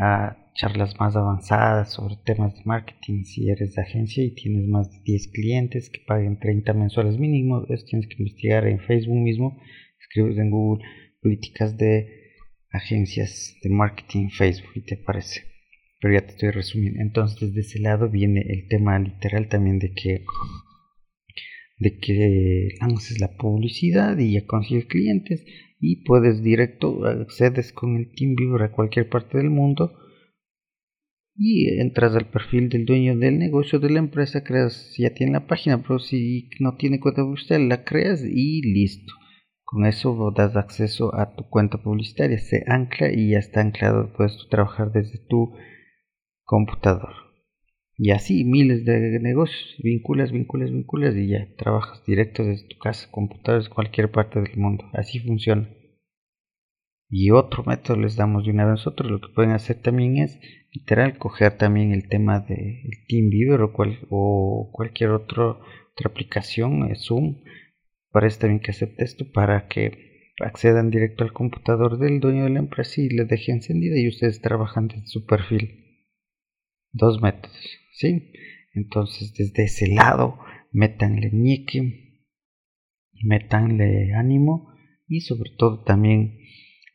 a 0.00 0.36
charlas 0.54 0.98
más 0.98 1.16
avanzadas 1.16 1.92
sobre 1.92 2.16
temas 2.16 2.54
de 2.54 2.62
marketing. 2.64 3.24
Si 3.24 3.48
eres 3.48 3.74
de 3.74 3.82
agencia 3.82 4.24
y 4.24 4.34
tienes 4.34 4.66
más 4.68 4.90
de 4.90 5.00
10 5.04 5.28
clientes 5.28 5.90
que 5.90 6.00
paguen 6.06 6.38
30 6.38 6.72
mensuales 6.74 7.18
mínimos, 7.18 7.66
tienes 7.86 8.08
que 8.08 8.16
investigar 8.18 8.66
en 8.66 8.80
Facebook 8.80 9.16
mismo, 9.16 9.58
escribes 10.00 10.38
en 10.38 10.50
Google 10.50 10.84
políticas 11.20 11.76
de 11.76 12.08
agencias 12.70 13.56
de 13.62 13.70
marketing 13.70 14.28
Facebook 14.28 14.72
y 14.74 14.80
te 14.82 14.96
aparece. 14.96 15.42
Pero 16.00 16.14
ya 16.14 16.20
te 16.20 16.32
estoy 16.32 16.50
resumiendo. 16.50 17.00
Entonces, 17.00 17.40
desde 17.40 17.60
ese 17.60 17.78
lado 17.80 18.10
viene 18.10 18.44
el 18.48 18.68
tema 18.68 18.98
literal 18.98 19.48
también 19.48 19.78
de 19.78 19.92
que 19.94 20.24
de 21.78 21.98
que 21.98 22.68
lances 22.80 23.20
la 23.20 23.36
publicidad 23.36 24.18
y 24.18 24.34
ya 24.34 24.46
consigues 24.46 24.86
clientes 24.86 25.44
y 25.80 26.04
puedes 26.04 26.42
directo 26.42 27.04
accedes 27.04 27.72
con 27.72 27.96
el 27.96 28.12
TeamViewer 28.12 28.62
a 28.62 28.72
cualquier 28.72 29.08
parte 29.08 29.38
del 29.38 29.50
mundo 29.50 29.92
y 31.36 31.80
entras 31.80 32.14
al 32.14 32.30
perfil 32.30 32.68
del 32.68 32.84
dueño 32.86 33.16
del 33.16 33.38
negocio 33.38 33.80
de 33.80 33.90
la 33.90 33.98
empresa, 33.98 34.44
creas, 34.44 34.94
ya 34.96 35.12
tiene 35.14 35.32
la 35.32 35.46
página, 35.46 35.82
pero 35.82 35.98
si 35.98 36.48
no 36.60 36.76
tiene 36.76 37.00
cuenta 37.00 37.22
publicitaria, 37.22 37.66
la 37.66 37.84
creas 37.84 38.22
y 38.24 38.62
listo. 38.62 39.12
Con 39.64 39.84
eso 39.86 40.32
das 40.36 40.54
acceso 40.56 41.14
a 41.14 41.34
tu 41.34 41.48
cuenta 41.48 41.82
publicitaria, 41.82 42.38
se 42.38 42.62
ancla 42.68 43.12
y 43.12 43.30
ya 43.30 43.38
está 43.38 43.60
anclado, 43.62 44.12
puedes 44.16 44.36
trabajar 44.48 44.92
desde 44.92 45.18
tu 45.26 45.54
computador. 46.44 47.23
Y 47.96 48.10
así 48.10 48.44
miles 48.44 48.84
de 48.84 49.20
negocios, 49.20 49.76
vinculas, 49.82 50.32
vinculas, 50.32 50.72
vinculas 50.72 51.14
y 51.16 51.28
ya 51.28 51.46
trabajas 51.56 52.04
directo 52.04 52.44
desde 52.44 52.66
tu 52.66 52.78
casa, 52.78 53.08
computadores, 53.10 53.68
cualquier 53.68 54.10
parte 54.10 54.40
del 54.40 54.56
mundo. 54.56 54.84
Así 54.92 55.20
funciona. 55.20 55.68
Y 57.08 57.30
otro 57.30 57.62
método 57.64 57.96
les 57.98 58.16
damos 58.16 58.44
de 58.44 58.50
una 58.50 58.64
vez 58.64 58.72
nosotros. 58.72 59.08
Lo 59.10 59.20
que 59.20 59.32
pueden 59.32 59.52
hacer 59.52 59.80
también 59.80 60.16
es 60.16 60.40
literal 60.72 61.18
coger 61.18 61.56
también 61.56 61.92
el 61.92 62.08
tema 62.08 62.40
de 62.40 62.82
TeamViewer 63.08 63.60
o, 63.62 63.72
cual, 63.72 64.00
o 64.10 64.70
cualquier 64.72 65.10
otro, 65.10 65.60
otra 65.92 66.10
aplicación, 66.10 66.90
eh, 66.90 66.96
Zoom. 66.96 67.44
Parece 68.10 68.40
también 68.40 68.60
que 68.60 68.72
acepte 68.72 69.04
esto 69.04 69.24
para 69.32 69.68
que 69.68 70.32
accedan 70.40 70.90
directo 70.90 71.22
al 71.22 71.32
computador 71.32 72.00
del 72.00 72.18
dueño 72.18 72.44
de 72.44 72.50
la 72.50 72.58
empresa 72.58 73.00
y 73.00 73.08
le 73.08 73.24
deje 73.24 73.52
encendida 73.52 73.96
y 74.00 74.08
ustedes 74.08 74.40
trabajan 74.40 74.88
desde 74.88 75.06
su 75.06 75.24
perfil. 75.26 76.08
Dos 76.92 77.22
métodos. 77.22 77.83
¿Sí? 77.94 78.32
Entonces, 78.74 79.32
desde 79.34 79.64
ese 79.64 79.86
lado, 79.88 80.38
métanle 80.72 81.30
ñique, 81.32 82.22
métanle 83.22 84.12
ánimo 84.14 84.74
y 85.06 85.20
sobre 85.20 85.50
todo 85.56 85.84
también 85.84 86.38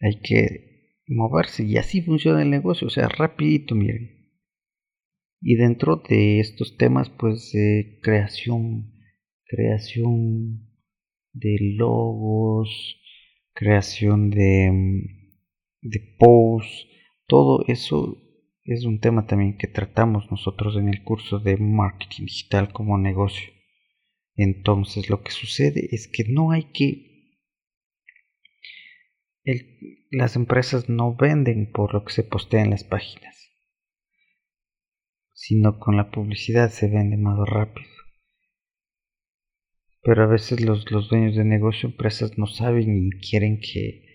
hay 0.01 0.19
que 0.21 0.95
moverse 1.07 1.63
y 1.63 1.77
así 1.77 2.01
funciona 2.01 2.41
el 2.41 2.49
negocio, 2.49 2.87
o 2.87 2.89
sea, 2.89 3.07
rapidito, 3.07 3.75
miren. 3.75 4.17
Y 5.41 5.55
dentro 5.55 6.03
de 6.07 6.41
estos 6.41 6.75
temas, 6.77 7.09
pues, 7.09 7.53
creación, 8.01 8.93
creación 9.45 10.69
de 11.31 11.57
logos, 11.77 12.99
creación 13.53 14.29
de, 14.29 14.69
de 15.81 16.15
posts, 16.19 16.87
todo 17.25 17.63
eso 17.67 18.28
es 18.73 18.85
un 18.85 18.99
tema 18.99 19.25
también 19.25 19.57
que 19.57 19.67
tratamos 19.67 20.29
nosotros 20.29 20.75
en 20.77 20.89
el 20.89 21.03
curso 21.03 21.39
de 21.39 21.57
marketing 21.57 22.25
digital 22.25 22.71
como 22.71 22.99
negocio. 22.99 23.51
Entonces 24.35 25.09
lo 25.09 25.23
que 25.23 25.31
sucede 25.31 25.89
es 25.91 26.07
que 26.07 26.25
no 26.29 26.51
hay 26.51 26.71
que... 26.71 27.33
las 30.11 30.35
empresas 30.35 30.88
no 30.88 31.15
venden 31.15 31.71
por 31.71 31.95
lo 31.95 32.05
que 32.05 32.13
se 32.13 32.23
postea 32.23 32.61
en 32.61 32.69
las 32.69 32.83
páginas, 32.83 33.35
sino 35.33 35.79
con 35.79 35.97
la 35.97 36.11
publicidad 36.11 36.69
se 36.69 36.89
vende 36.89 37.17
más 37.17 37.39
rápido. 37.49 37.89
Pero 40.03 40.23
a 40.23 40.27
veces 40.27 40.61
los, 40.61 40.89
los 40.91 41.09
dueños 41.09 41.35
de 41.35 41.43
negocio, 41.43 41.89
empresas 41.89 42.38
no 42.38 42.45
saben 42.45 43.07
y 43.07 43.09
quieren 43.19 43.59
que 43.59 44.08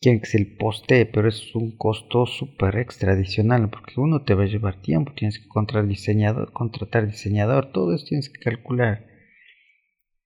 quieren 0.00 0.20
que 0.20 0.26
se 0.26 0.38
el 0.38 0.56
postee, 0.56 1.06
pero 1.06 1.28
es 1.28 1.54
un 1.54 1.76
costo 1.76 2.26
súper 2.26 2.76
extra 2.76 3.12
adicional, 3.12 3.70
porque 3.70 4.00
uno 4.00 4.22
te 4.22 4.34
va 4.34 4.42
a 4.42 4.46
llevar 4.46 4.82
tiempo, 4.82 5.12
tienes 5.14 5.38
que 5.38 5.48
contratar 5.48 5.88
diseñador, 5.88 6.52
contratar 6.52 7.06
diseñador, 7.06 7.72
todo 7.72 7.94
eso 7.94 8.04
tienes 8.06 8.28
que 8.28 8.40
calcular. 8.40 9.06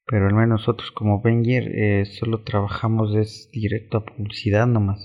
Pero 0.04 0.26
al 0.26 0.34
menos 0.34 0.60
nosotros 0.60 0.90
como 0.90 1.22
Venger 1.22 1.68
eh, 1.68 2.06
solo 2.06 2.42
trabajamos 2.42 3.14
es 3.14 3.50
directo 3.52 3.98
a 3.98 4.04
publicidad 4.04 4.66
nomás. 4.66 5.00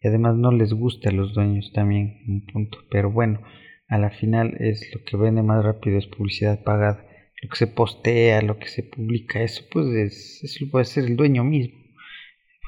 Y 0.00 0.06
además 0.06 0.36
no 0.36 0.52
les 0.52 0.72
gusta 0.72 1.08
a 1.08 1.12
los 1.12 1.34
dueños 1.34 1.72
también, 1.72 2.22
un 2.28 2.44
punto. 2.46 2.78
Pero 2.90 3.10
bueno, 3.10 3.40
a 3.88 3.98
la 3.98 4.10
final 4.10 4.56
es 4.60 4.88
lo 4.94 5.02
que 5.04 5.16
vende 5.16 5.42
más 5.42 5.64
rápido 5.64 5.98
es 5.98 6.06
publicidad 6.06 6.62
pagada. 6.62 7.04
Lo 7.42 7.48
que 7.48 7.56
se 7.56 7.66
postea, 7.66 8.42
lo 8.42 8.58
que 8.58 8.68
se 8.68 8.82
publica, 8.82 9.42
eso 9.42 9.64
pues 9.72 9.86
es, 9.88 10.44
eso 10.44 10.66
puede 10.70 10.82
hacer 10.82 11.04
el 11.04 11.16
dueño 11.16 11.42
mismo 11.42 11.87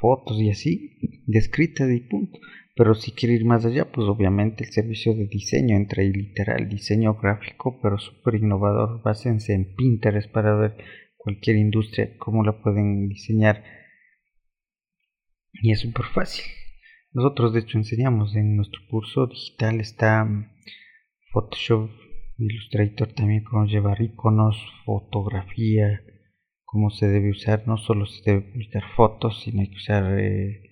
fotos 0.00 0.40
y 0.40 0.50
así, 0.50 0.98
descritas 1.26 1.90
y 1.90 2.00
punto. 2.00 2.38
Pero 2.74 2.94
si 2.94 3.12
quiere 3.12 3.34
ir 3.34 3.44
más 3.44 3.66
allá, 3.66 3.92
pues 3.92 4.06
obviamente 4.08 4.64
el 4.64 4.70
servicio 4.70 5.14
de 5.14 5.26
diseño 5.26 5.76
entra 5.76 6.02
ahí 6.02 6.12
literal, 6.12 6.68
diseño 6.68 7.14
gráfico, 7.14 7.78
pero 7.82 7.98
súper 7.98 8.36
innovador. 8.36 9.02
Básense 9.02 9.52
en 9.52 9.74
Pinterest 9.74 10.32
para 10.32 10.54
ver 10.54 10.76
cualquier 11.16 11.56
industria, 11.56 12.16
cómo 12.18 12.42
la 12.42 12.62
pueden 12.62 13.08
diseñar. 13.08 13.62
Y 15.52 15.72
es 15.72 15.80
súper 15.80 16.06
fácil. 16.06 16.44
Nosotros 17.12 17.52
de 17.52 17.60
hecho 17.60 17.76
enseñamos 17.76 18.34
en 18.36 18.56
nuestro 18.56 18.80
curso 18.88 19.26
digital 19.26 19.80
está 19.80 20.26
Photoshop, 21.32 21.90
Illustrator 22.38 23.12
también, 23.12 23.44
cómo 23.44 23.66
llevar 23.66 24.00
iconos, 24.00 24.56
fotografía, 24.86 26.02
cómo 26.70 26.90
se 26.90 27.08
debe 27.08 27.30
usar, 27.30 27.64
no 27.66 27.76
solo 27.76 28.06
se 28.06 28.22
debe 28.24 28.42
publicar 28.52 28.84
fotos, 28.94 29.42
sino 29.42 29.60
hay 29.60 29.70
que 29.70 29.76
usar 29.76 30.18
eh, 30.20 30.62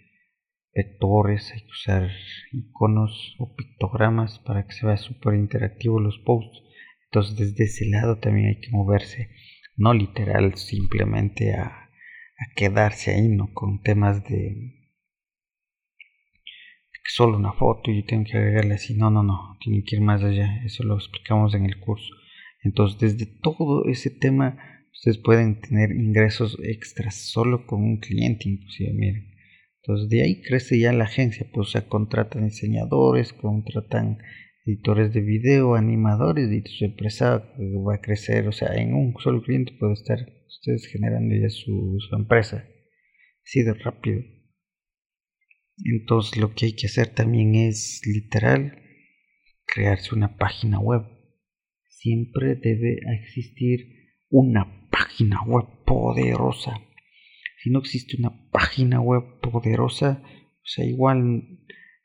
vectores, 0.73 1.51
hay 1.53 1.61
que 1.63 1.71
usar 1.71 2.09
iconos 2.53 3.35
o 3.41 3.53
pictogramas 3.57 4.39
para 4.39 4.65
que 4.65 4.75
se 4.75 4.87
vea 4.87 4.97
súper 4.97 5.35
interactivo 5.35 5.99
los 5.99 6.19
posts. 6.19 6.63
Entonces 7.07 7.37
desde 7.37 7.65
ese 7.65 7.87
lado 7.87 8.19
también 8.19 8.47
hay 8.47 8.61
que 8.61 8.71
moverse, 8.71 9.31
no 9.77 9.93
literal 9.93 10.55
simplemente 10.55 11.55
a, 11.55 11.85
quedarse 12.55 13.13
ahí, 13.13 13.29
¿no? 13.29 13.53
Con 13.53 13.83
temas 13.83 14.23
de, 14.23 14.55
solo 17.03 17.37
una 17.37 17.53
foto 17.53 17.91
y 17.91 18.03
yo 18.03 18.07
tengo 18.07 18.25
que 18.31 18.39
agregarle 18.39 18.75
así. 18.75 18.95
No, 18.95 19.11
no, 19.11 19.25
no, 19.25 19.57
tiene 19.61 19.83
que 19.83 19.97
ir 19.97 20.03
más 20.03 20.23
allá. 20.23 20.63
Eso 20.65 20.85
lo 20.85 20.95
explicamos 20.95 21.55
en 21.55 21.67
el 21.67 21.81
curso. 21.81 22.15
Entonces, 22.63 23.19
desde 23.19 23.27
todo 23.43 23.87
ese 23.87 24.11
tema, 24.11 24.78
ustedes 24.93 25.19
pueden 25.19 25.61
tener 25.61 25.93
ingresos 25.93 26.59
extras 26.63 27.15
solo 27.15 27.67
con 27.67 27.83
un 27.83 27.99
cliente, 27.99 28.49
inclusive, 28.49 28.93
miren. 28.93 29.35
Entonces, 29.83 30.09
de 30.11 30.23
ahí 30.23 30.43
crece 30.43 30.79
ya 30.79 30.93
la 30.93 31.05
agencia, 31.05 31.47
pues, 31.53 31.69
o 31.69 31.71
sea, 31.71 31.89
contratan 31.89 32.45
diseñadores, 32.45 33.33
contratan 33.33 34.19
editores 34.67 35.15
de 35.15 35.21
video, 35.21 35.75
animadores, 35.75 36.51
y 36.53 36.63
su 36.69 36.85
empresa 36.85 37.39
va 37.59 37.95
a 37.95 38.01
crecer, 38.01 38.49
o 38.49 38.53
sea, 38.53 38.75
en 38.75 38.95
un 38.95 39.15
solo 39.19 39.43
cliente 39.43 39.73
puede 39.79 39.95
estar 39.95 40.19
ustedes 40.47 40.87
generando 40.87 41.35
ya 41.35 41.49
su, 41.49 41.97
su 41.99 42.17
empresa, 42.17 42.67
así 43.45 43.63
de 43.63 43.75
rápido. 43.75 44.23
Entonces 45.85 46.37
lo 46.39 46.55
que 46.55 46.67
hay 46.67 46.73
que 46.73 46.87
hacer 46.87 47.09
también 47.09 47.55
es 47.55 48.03
literal 48.05 48.83
crearse 49.65 50.15
una 50.15 50.37
página 50.37 50.81
web. 50.81 51.03
Siempre 51.89 52.57
debe 52.57 52.99
existir 53.21 53.87
una 54.29 54.78
página 54.91 55.43
web 55.47 55.67
poderosa. 55.85 56.75
Si 57.63 57.71
no 57.71 57.81
existe 57.81 58.17
una 58.19 58.51
página 58.51 59.01
web 59.01 59.41
poderosa, 59.41 60.23
o 60.25 60.67
sea, 60.67 60.85
igual 60.85 61.61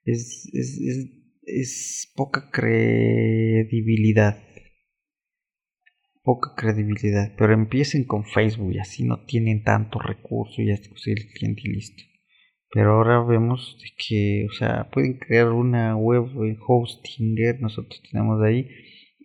es, 0.06 0.50
es, 0.54 0.80
es, 0.80 1.10
es 1.44 2.12
poca 2.16 2.50
credibilidad. 2.52 4.42
Poca 6.24 6.54
credibilidad. 6.56 7.34
Pero 7.38 7.54
empiecen 7.54 8.06
con 8.06 8.26
Facebook 8.26 8.74
y 8.74 8.80
así 8.80 9.04
no 9.04 9.26
tienen 9.26 9.64
tanto 9.64 10.00
recurso 10.00 10.62
y 10.62 10.68
ya 10.68 10.74
está 10.74 10.90
el 11.06 11.28
cliente 11.34 11.62
y 11.66 11.74
listo. 11.74 12.04
Pero 12.74 12.94
ahora 12.94 13.24
vemos 13.24 13.78
que, 13.98 14.48
o 14.50 14.54
sea, 14.54 14.90
pueden 14.90 15.20
crear 15.20 15.50
una 15.50 15.96
web 15.96 16.26
en 16.44 16.58
Hostinger, 16.66 17.62
nosotros 17.62 18.02
tenemos 18.10 18.42
ahí, 18.42 18.68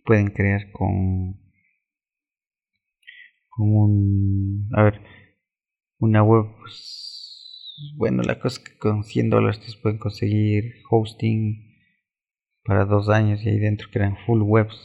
pueden 0.05 0.27
crear 0.29 0.71
con, 0.71 1.48
un, 3.59 4.69
a 4.73 4.83
ver, 4.83 5.01
una 5.99 6.23
web, 6.23 6.45
pues, 6.59 7.75
bueno, 7.95 8.23
la 8.23 8.39
cosa 8.39 8.61
es 8.61 8.69
que 8.69 8.77
con 8.77 9.03
100 9.03 9.29
dólares 9.29 9.57
ustedes 9.57 9.77
pueden 9.77 9.99
conseguir 9.99 10.75
hosting 10.89 11.65
para 12.63 12.85
dos 12.85 13.09
años 13.09 13.43
y 13.43 13.49
ahí 13.49 13.59
dentro 13.59 13.89
crean 13.91 14.17
full 14.25 14.41
webs. 14.41 14.75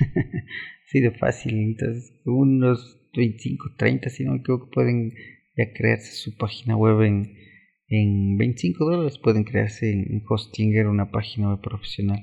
Así 0.86 1.00
de 1.00 1.10
fácil, 1.12 1.54
entonces 1.58 2.20
unos 2.24 3.00
25, 3.16 3.74
30, 3.76 4.10
si 4.10 4.24
no 4.24 4.32
me 4.32 4.38
equivoco, 4.38 4.70
pueden 4.70 5.12
ya 5.56 5.72
crearse 5.72 6.12
su 6.12 6.36
página 6.36 6.76
web 6.76 7.02
en 7.02 7.44
en 7.88 8.36
25 8.38 8.84
dólares 8.84 9.18
pueden 9.18 9.44
crearse 9.44 9.90
en 9.90 10.22
Hostinger 10.28 10.86
una 10.86 11.10
página 11.10 11.50
web 11.50 11.60
profesional. 11.60 12.20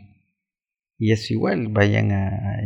Y 0.98 1.12
es 1.12 1.30
igual, 1.32 1.68
vayan 1.70 2.12
a, 2.12 2.62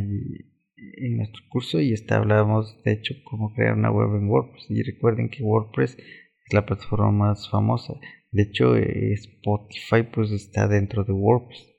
en 0.78 1.18
nuestro 1.18 1.42
curso 1.50 1.80
y 1.80 1.94
está 1.94 2.18
hablábamos 2.18 2.82
de 2.84 2.94
hecho 2.94 3.16
cómo 3.24 3.54
crear 3.54 3.74
una 3.74 3.92
web 3.92 4.16
en 4.16 4.30
WordPress. 4.30 4.66
Y 4.70 4.84
recuerden 4.84 5.30
que 5.30 5.44
WordPress 5.44 5.98
es 5.98 6.54
la 6.54 6.66
plataforma 6.66 7.12
más 7.12 7.50
famosa. 7.50 7.94
De 8.32 8.44
hecho, 8.44 8.76
eh, 8.76 9.14
Spotify 9.14 10.04
pues 10.04 10.32
está 10.32 10.68
dentro 10.68 11.04
de 11.04 11.14
WordPress. 11.14 11.72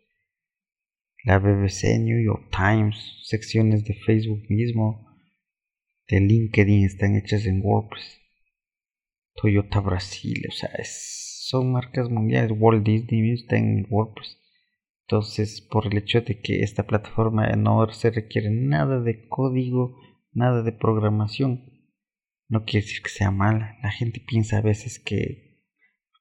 La 1.25 1.39
BBC, 1.39 1.99
New 1.99 2.23
York 2.25 2.51
Times, 2.51 2.97
secciones 3.25 3.85
de 3.85 3.95
Facebook 3.95 4.45
mismo, 4.49 5.07
de 6.09 6.21
LinkedIn 6.21 6.85
están 6.85 7.17
hechas 7.17 7.47
en 7.47 7.61
WordPress. 7.63 8.21
Toyota 9.35 9.81
Brasil, 9.81 10.43
o 10.49 10.53
sea, 10.53 10.71
son 10.85 11.73
marcas 11.73 12.09
mundiales. 12.09 12.57
Walt 12.59 12.87
Disney 12.87 13.33
está 13.33 13.57
en 13.57 13.87
WordPress. 13.91 14.36
Entonces, 15.09 15.61
por 15.61 15.87
el 15.87 15.99
hecho 15.99 16.21
de 16.21 16.41
que 16.41 16.63
esta 16.63 16.85
plataforma 16.85 17.47
no 17.53 17.87
se 17.93 18.11
requiere 18.11 18.51
nada 18.51 19.01
de 19.01 19.29
código, 19.29 19.95
nada 20.33 20.65
de 20.65 20.73
programación, 20.73 21.65
no 22.49 22.65
quiere 22.65 22.85
decir 22.85 23.03
que 23.03 23.11
sea 23.11 23.31
mala. 23.31 23.77
La 23.85 23.93
gente 23.93 24.21
piensa 24.27 24.59
a 24.59 24.63
veces 24.63 24.99
que, 24.99 25.63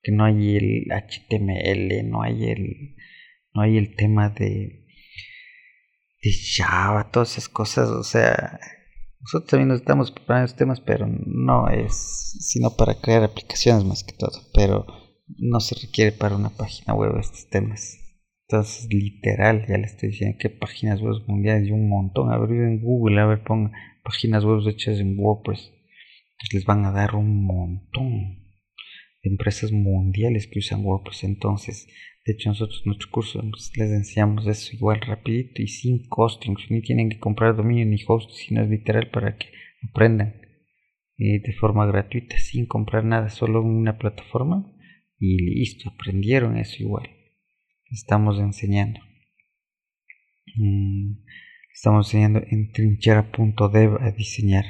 que 0.03 0.11
no 0.11 0.23
hay 0.23 0.55
el 0.55 0.85
HTML, 0.91 2.07
no 2.07 2.21
hay 2.21 2.43
el, 2.43 2.95
no 3.55 3.63
hay 3.63 3.77
el 3.77 3.95
tema 3.95 4.29
de, 4.29 4.85
de 6.21 6.31
Java, 6.55 7.09
todas 7.09 7.31
esas 7.31 7.49
cosas. 7.49 7.89
O 7.89 8.03
sea, 8.03 8.59
nosotros 9.19 9.49
también 9.49 9.69
nos 9.69 9.79
estamos 9.79 10.11
preparando 10.11 10.45
estos 10.45 10.59
temas, 10.59 10.79
pero 10.79 11.07
no 11.07 11.69
es 11.69 12.37
sino 12.39 12.75
para 12.75 13.01
crear 13.01 13.23
aplicaciones 13.23 13.83
más 13.83 14.03
que 14.03 14.13
todo. 14.13 14.43
Pero 14.53 14.85
no 15.39 15.59
se 15.59 15.73
requiere 15.73 16.11
para 16.11 16.35
una 16.35 16.51
página 16.51 16.93
web 16.93 17.17
estos 17.17 17.49
temas. 17.49 18.04
Entonces, 18.47 18.87
literal, 18.91 19.65
ya 19.67 19.77
le 19.77 19.85
estoy 19.85 20.09
diciendo 20.09 20.37
que 20.39 20.49
páginas 20.49 21.01
web 21.01 21.15
mundiales 21.27 21.67
y 21.67 21.71
un 21.71 21.89
montón. 21.89 22.31
A 22.31 22.37
ver, 22.37 22.51
en 22.51 22.79
Google, 22.79 23.19
a 23.19 23.25
ver, 23.25 23.43
ponga 23.43 23.71
páginas 24.03 24.45
web 24.45 24.59
hechas 24.67 24.99
en 24.99 25.17
WordPress. 25.17 25.71
Pues 26.37 26.53
les 26.53 26.65
van 26.65 26.85
a 26.85 26.91
dar 26.91 27.15
un 27.15 27.43
montón 27.43 28.43
de 29.23 29.29
empresas 29.29 29.71
mundiales 29.71 30.47
que 30.47 30.59
usan 30.59 30.85
WordPress. 30.85 31.23
Entonces, 31.23 31.87
de 32.23 32.33
hecho, 32.33 32.49
nosotros 32.49 32.81
en 32.85 32.89
nuestro 32.89 33.09
curso 33.11 33.41
les 33.41 33.91
enseñamos 33.91 34.45
eso 34.45 34.75
igual 34.75 35.01
rapidito 35.01 35.61
y 35.61 35.67
sin 35.67 36.07
costing. 36.07 36.55
Ni 36.69 36.81
tienen 36.81 37.09
que 37.09 37.19
comprar 37.19 37.55
dominio 37.55 37.85
ni 37.85 37.97
host, 38.07 38.29
sino 38.31 38.61
es 38.61 38.69
literal 38.69 39.09
para 39.09 39.37
que 39.37 39.47
aprendan 39.89 40.35
eh, 41.17 41.39
de 41.39 41.53
forma 41.53 41.85
gratuita, 41.85 42.37
sin 42.37 42.65
comprar 42.67 43.05
nada, 43.05 43.29
solo 43.29 43.61
una 43.61 43.97
plataforma 43.97 44.71
y 45.17 45.37
listo, 45.37 45.89
aprendieron 45.89 46.57
eso 46.57 46.83
igual. 46.83 47.14
Estamos 47.95 48.37
enseñando. 48.39 48.99
Mm, 50.57 51.13
estamos 51.73 52.07
enseñando 52.07 52.41
en 52.45 52.69
trinchera.dev 52.73 54.01
a 54.01 54.11
diseñar 54.11 54.65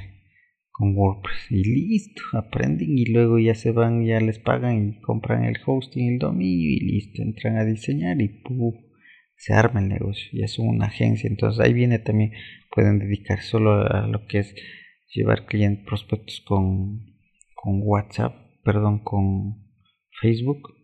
con 0.69 0.95
WordPress 0.95 1.49
y 1.49 1.63
listo, 1.63 2.21
aprenden 2.33 2.95
y 2.95 3.05
luego 3.11 3.39
ya 3.39 3.55
se 3.55 3.71
van, 3.71 4.05
ya 4.05 4.19
les 4.19 4.37
pagan 4.37 4.89
y 4.89 5.01
compran 5.01 5.43
el 5.43 5.57
hosting, 5.65 6.13
el 6.13 6.19
dominio 6.19 6.69
y 6.69 6.79
listo, 6.79 7.23
entran 7.23 7.57
a 7.57 7.65
diseñar 7.65 8.21
y 8.21 8.27
¡puf! 8.27 8.75
se 9.35 9.53
arma 9.53 9.79
el 9.79 9.89
negocio, 9.89 10.29
ya 10.31 10.47
son 10.47 10.67
una 10.67 10.85
agencia, 10.85 11.27
entonces 11.27 11.59
ahí 11.65 11.73
viene 11.73 11.97
también, 11.97 12.31
pueden 12.69 12.99
dedicar 12.99 13.41
solo 13.41 13.91
a 13.91 14.05
lo 14.05 14.27
que 14.27 14.37
es 14.37 14.55
llevar 15.15 15.47
clientes 15.47 15.83
prospectos 15.83 16.41
con, 16.45 16.99
con 17.55 17.81
WhatsApp, 17.81 18.35
perdón, 18.63 18.99
con 18.99 19.65
Facebook. 20.21 20.74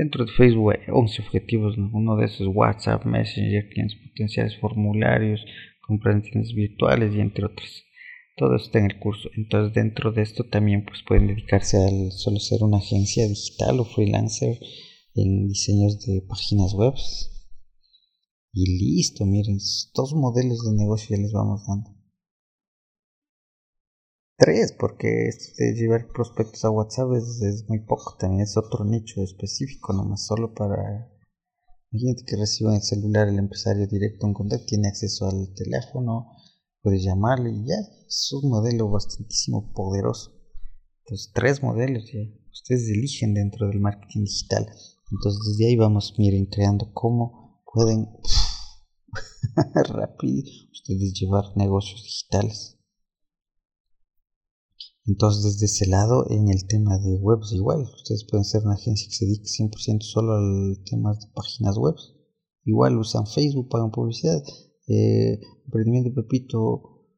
Dentro 0.00 0.24
de 0.24 0.32
Facebook 0.32 0.72
hay 0.72 0.90
11 0.90 1.20
objetivos, 1.20 1.76
uno 1.76 2.16
de 2.16 2.24
esos 2.24 2.40
es 2.40 2.46
WhatsApp, 2.46 3.04
Messenger, 3.04 3.68
clientes 3.68 3.98
potenciales, 4.00 4.56
formularios, 4.58 5.44
comprensiones 5.82 6.54
virtuales 6.54 7.14
y 7.14 7.20
entre 7.20 7.44
otros 7.44 7.84
todo 8.34 8.56
está 8.56 8.78
en 8.78 8.86
el 8.86 8.98
curso. 8.98 9.28
Entonces 9.36 9.74
dentro 9.74 10.10
de 10.10 10.22
esto 10.22 10.44
también 10.44 10.86
pues 10.86 11.02
pueden 11.06 11.26
dedicarse 11.26 11.76
al 11.76 12.12
solo 12.12 12.38
ser 12.38 12.62
una 12.62 12.78
agencia 12.78 13.28
digital 13.28 13.78
o 13.78 13.84
freelancer 13.84 14.58
en 15.16 15.48
diseños 15.48 16.00
de 16.06 16.22
páginas 16.26 16.72
web. 16.72 16.94
Y 18.54 18.78
listo, 18.78 19.26
miren, 19.26 19.58
dos 19.94 20.14
modelos 20.14 20.64
de 20.64 20.78
negocio 20.78 21.14
ya 21.14 21.22
les 21.22 21.32
vamos 21.32 21.66
dando. 21.68 21.99
Tres, 24.40 24.72
porque 24.72 25.28
esto 25.28 25.52
de 25.58 25.74
llevar 25.74 26.08
prospectos 26.14 26.64
a 26.64 26.70
WhatsApp 26.70 27.12
es, 27.12 27.68
muy 27.68 27.80
poco, 27.80 28.16
también 28.18 28.40
es 28.40 28.56
otro 28.56 28.86
nicho 28.86 29.22
específico, 29.22 29.92
nomás 29.92 30.24
solo 30.24 30.54
para... 30.54 31.12
Imagínate 31.92 32.24
que 32.24 32.36
reciba 32.36 32.70
en 32.70 32.76
el 32.76 32.82
celular 32.82 33.28
el 33.28 33.38
empresario 33.38 33.86
directo 33.86 34.26
un 34.26 34.32
contacto, 34.32 34.64
tiene 34.64 34.88
acceso 34.88 35.28
al 35.28 35.52
teléfono, 35.52 36.32
puedes 36.80 37.04
llamarle 37.04 37.50
y 37.50 37.66
ya 37.66 37.74
es 38.08 38.32
un 38.32 38.48
modelo 38.48 38.88
bastantísimo 38.88 39.74
poderoso. 39.74 40.32
Entonces, 41.04 41.32
tres 41.34 41.62
modelos 41.62 42.10
ya 42.10 42.20
ustedes 42.50 42.88
eligen 42.88 43.34
dentro 43.34 43.68
del 43.68 43.80
marketing 43.80 44.24
digital. 44.24 44.66
Entonces, 45.12 45.40
desde 45.50 45.66
ahí 45.68 45.76
vamos, 45.76 46.14
miren, 46.16 46.46
creando 46.46 46.90
cómo 46.94 47.62
pueden 47.70 48.08
rápido 49.84 50.50
ustedes 50.72 51.12
llevar 51.12 51.44
negocios 51.58 52.02
digitales. 52.04 52.79
Entonces, 55.10 55.42
desde 55.42 55.66
ese 55.66 55.90
lado, 55.90 56.24
en 56.30 56.48
el 56.48 56.68
tema 56.68 56.96
de 56.98 57.16
webs, 57.16 57.50
igual, 57.52 57.82
ustedes 57.82 58.24
pueden 58.30 58.44
ser 58.44 58.62
una 58.64 58.74
agencia 58.74 59.08
que 59.08 59.14
se 59.16 59.24
dedique 59.24 59.48
100% 59.48 60.02
solo 60.02 60.34
al 60.34 60.84
tema 60.84 61.14
de 61.14 61.26
páginas 61.34 61.76
web. 61.76 61.96
Igual 62.64 62.96
usan 62.96 63.26
Facebook, 63.26 63.68
pagan 63.68 63.90
publicidad, 63.90 64.40
eh, 64.86 65.40
emprendimiento 65.64 66.14
Pepito, 66.14 67.08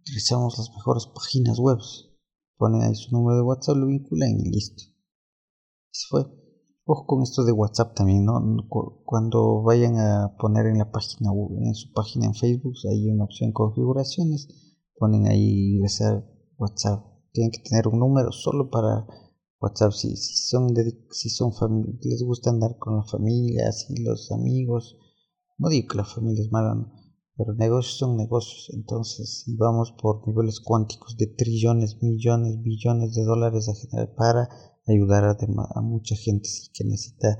utilizamos 0.00 0.56
las 0.56 0.70
mejores 0.70 1.06
páginas 1.14 1.58
web. 1.58 1.76
Ponen 2.56 2.80
ahí 2.80 2.94
su 2.94 3.14
número 3.14 3.36
de 3.36 3.42
WhatsApp, 3.42 3.76
lo 3.76 3.88
vinculan 3.88 4.40
y 4.40 4.50
listo. 4.50 4.82
Se 5.90 6.06
fue. 6.08 6.24
Ojo 6.86 7.04
con 7.04 7.22
esto 7.22 7.44
de 7.44 7.52
WhatsApp 7.52 7.94
también, 7.94 8.24
¿no? 8.24 8.40
Cuando 9.04 9.62
vayan 9.62 9.98
a 9.98 10.34
poner 10.38 10.64
en 10.64 10.78
la 10.78 10.90
página, 10.90 11.32
en 11.60 11.74
su 11.74 11.92
página 11.92 12.24
en 12.24 12.34
Facebook, 12.34 12.76
hay 12.90 13.10
una 13.10 13.24
opción 13.24 13.52
configuraciones, 13.52 14.48
ponen 14.96 15.26
ahí 15.26 15.74
ingresar 15.74 16.24
WhatsApp. 16.58 17.04
Tienen 17.32 17.50
que 17.50 17.60
tener 17.60 17.88
un 17.88 17.98
número 17.98 18.32
solo 18.32 18.70
para 18.70 19.06
WhatsApp 19.60 19.92
si, 19.92 20.16
si 20.16 20.36
son 20.48 20.74
si 21.10 21.30
son 21.30 21.52
les 22.02 22.22
gusta 22.22 22.50
andar 22.50 22.76
con 22.78 22.96
la 22.96 23.04
familia, 23.04 23.68
así 23.68 23.96
los 24.02 24.30
amigos. 24.32 24.96
No 25.58 25.68
digo 25.68 25.88
que 25.88 25.96
la 25.96 26.04
familia 26.04 26.42
es 26.42 26.52
mala, 26.52 26.74
pero 27.36 27.54
negocios 27.54 27.98
son 27.98 28.16
negocios. 28.16 28.70
Entonces, 28.74 29.42
si 29.44 29.56
vamos 29.56 29.92
por 30.00 30.26
niveles 30.26 30.60
cuánticos 30.60 31.16
de 31.16 31.26
trillones, 31.26 32.02
millones, 32.02 32.62
billones 32.62 33.14
de 33.14 33.24
dólares 33.24 33.68
a 33.68 33.74
generar 33.74 34.14
para 34.14 34.48
ayudar 34.86 35.24
a, 35.24 35.80
mucha 35.80 36.14
gente 36.16 36.48
que 36.72 36.84
necesita 36.84 37.36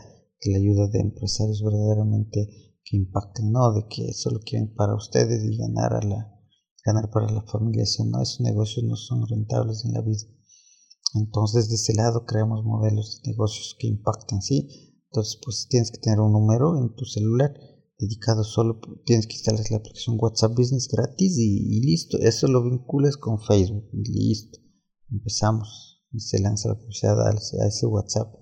la 0.46 0.58
ayuda 0.58 0.88
de 0.88 1.00
empresarios 1.00 1.62
verdaderamente 1.62 2.48
que 2.84 2.96
impacten, 2.96 3.50
no 3.50 3.72
de 3.72 3.86
que 3.88 4.12
solo 4.12 4.40
quieren 4.40 4.74
para 4.74 4.94
ustedes 4.94 5.42
y 5.44 5.56
ganar 5.56 5.94
a 5.94 6.02
la 6.02 6.35
ganar 6.86 7.10
para 7.10 7.30
la 7.30 7.42
familia, 7.42 7.82
eso 7.82 8.04
no, 8.04 8.22
esos 8.22 8.40
negocios 8.40 8.84
no 8.84 8.96
son 8.96 9.26
rentables 9.26 9.84
en 9.84 9.92
la 9.92 10.02
vida. 10.02 10.22
Entonces, 11.14 11.68
de 11.68 11.74
ese 11.74 11.94
lado 11.94 12.24
creamos 12.24 12.64
modelos 12.64 13.20
de 13.22 13.32
negocios 13.32 13.76
que 13.78 13.88
impacten, 13.88 14.40
¿sí? 14.40 14.68
Entonces, 15.10 15.40
pues 15.42 15.66
tienes 15.68 15.90
que 15.90 15.98
tener 15.98 16.20
un 16.20 16.32
número 16.32 16.78
en 16.78 16.94
tu 16.94 17.04
celular 17.04 17.52
dedicado 17.98 18.44
solo, 18.44 18.78
tienes 19.04 19.26
que 19.26 19.34
instalar 19.34 19.64
la 19.70 19.78
aplicación 19.78 20.16
WhatsApp 20.20 20.52
Business 20.56 20.88
gratis 20.88 21.38
y, 21.38 21.78
y 21.78 21.80
listo. 21.80 22.18
Eso 22.18 22.46
lo 22.46 22.62
vinculas 22.62 23.16
con 23.16 23.40
Facebook 23.40 23.88
y 23.92 24.28
listo. 24.28 24.58
Empezamos 25.10 26.04
y 26.12 26.20
se 26.20 26.40
lanza 26.40 26.68
la 26.68 26.78
publicidad 26.78 27.20
a 27.26 27.66
ese 27.66 27.86
WhatsApp. 27.86 28.34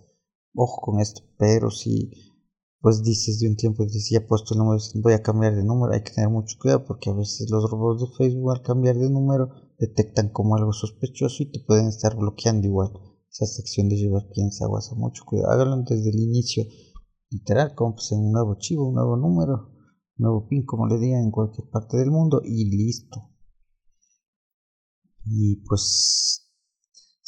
Ojo 0.55 0.81
con 0.81 1.01
esto, 1.01 1.23
pero 1.39 1.71
si 1.71 2.11
pues 2.85 3.03
dices 3.03 3.41
de 3.41 3.49
un 3.49 3.57
tiempo, 3.57 3.83
dices 3.83 4.11
ya 4.11 4.27
puesto 4.27 4.53
el 4.53 4.59
número, 4.59 4.79
voy 4.97 5.15
a 5.15 5.23
cambiar 5.23 5.57
de 5.57 5.65
número, 5.65 5.95
hay 5.95 6.03
que 6.03 6.13
tener 6.13 6.29
mucho 6.29 6.59
cuidado 6.61 6.85
porque 6.85 7.09
a 7.09 7.15
veces 7.15 7.49
los 7.49 7.71
robots 7.71 8.03
de 8.03 8.15
Facebook 8.19 8.53
al 8.53 8.61
cambiar 8.61 8.99
de 8.99 9.09
número 9.09 9.49
detectan 9.79 10.29
como 10.29 10.55
algo 10.55 10.75
sospechoso 10.75 11.45
y 11.45 11.51
te 11.51 11.61
pueden 11.61 11.87
estar 11.87 12.15
bloqueando 12.15 12.67
igual 12.67 12.93
esa 13.31 13.47
sección 13.47 13.89
de 13.89 13.97
llevar 13.97 14.29
piensa 14.35 14.67
aguas 14.67 14.93
a 14.93 14.97
mucho 14.97 15.25
cuidado, 15.25 15.53
háganlo 15.53 15.83
desde 15.89 16.11
el 16.11 16.21
inicio, 16.21 16.65
literal, 17.31 17.75
como 17.75 17.95
pues 17.95 18.13
en 18.13 18.19
un 18.19 18.33
nuevo 18.33 18.57
chivo, 18.59 18.87
un 18.87 18.97
nuevo 18.97 19.17
número, 19.17 19.71
un 20.19 20.23
nuevo 20.23 20.47
pin, 20.47 20.67
como 20.67 20.87
le 20.87 20.99
digan 20.99 21.25
en 21.25 21.31
cualquier 21.31 21.71
parte 21.71 21.97
del 21.97 22.11
mundo 22.11 22.43
y 22.45 22.67
listo. 22.67 23.31
Y 25.25 25.57
pues 25.67 26.51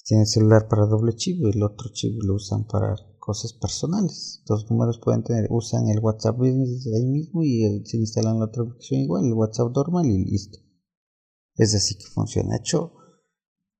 tienen 0.04 0.26
celular 0.26 0.68
para 0.68 0.84
doble 0.84 1.14
chip 1.16 1.38
y 1.40 1.48
el 1.48 1.62
otro 1.62 1.88
chip 1.94 2.22
lo 2.22 2.34
usan 2.34 2.66
para 2.66 2.94
cosas 3.26 3.52
personales. 3.52 4.40
Dos 4.46 4.70
números 4.70 5.00
pueden 5.02 5.24
tener, 5.24 5.48
usan 5.50 5.88
el 5.88 5.98
WhatsApp 5.98 6.38
Business 6.38 6.86
ahí 6.94 7.04
mismo 7.04 7.42
y 7.42 7.84
se 7.84 7.96
instalan 7.96 8.38
la 8.38 8.44
otra 8.44 8.62
aplicación 8.62 9.00
igual, 9.00 9.24
el 9.24 9.34
WhatsApp 9.34 9.74
normal 9.74 10.06
y 10.06 10.24
listo. 10.24 10.60
Es 11.56 11.74
así 11.74 11.96
que 11.96 12.06
funciona. 12.06 12.56
hecho, 12.56 12.92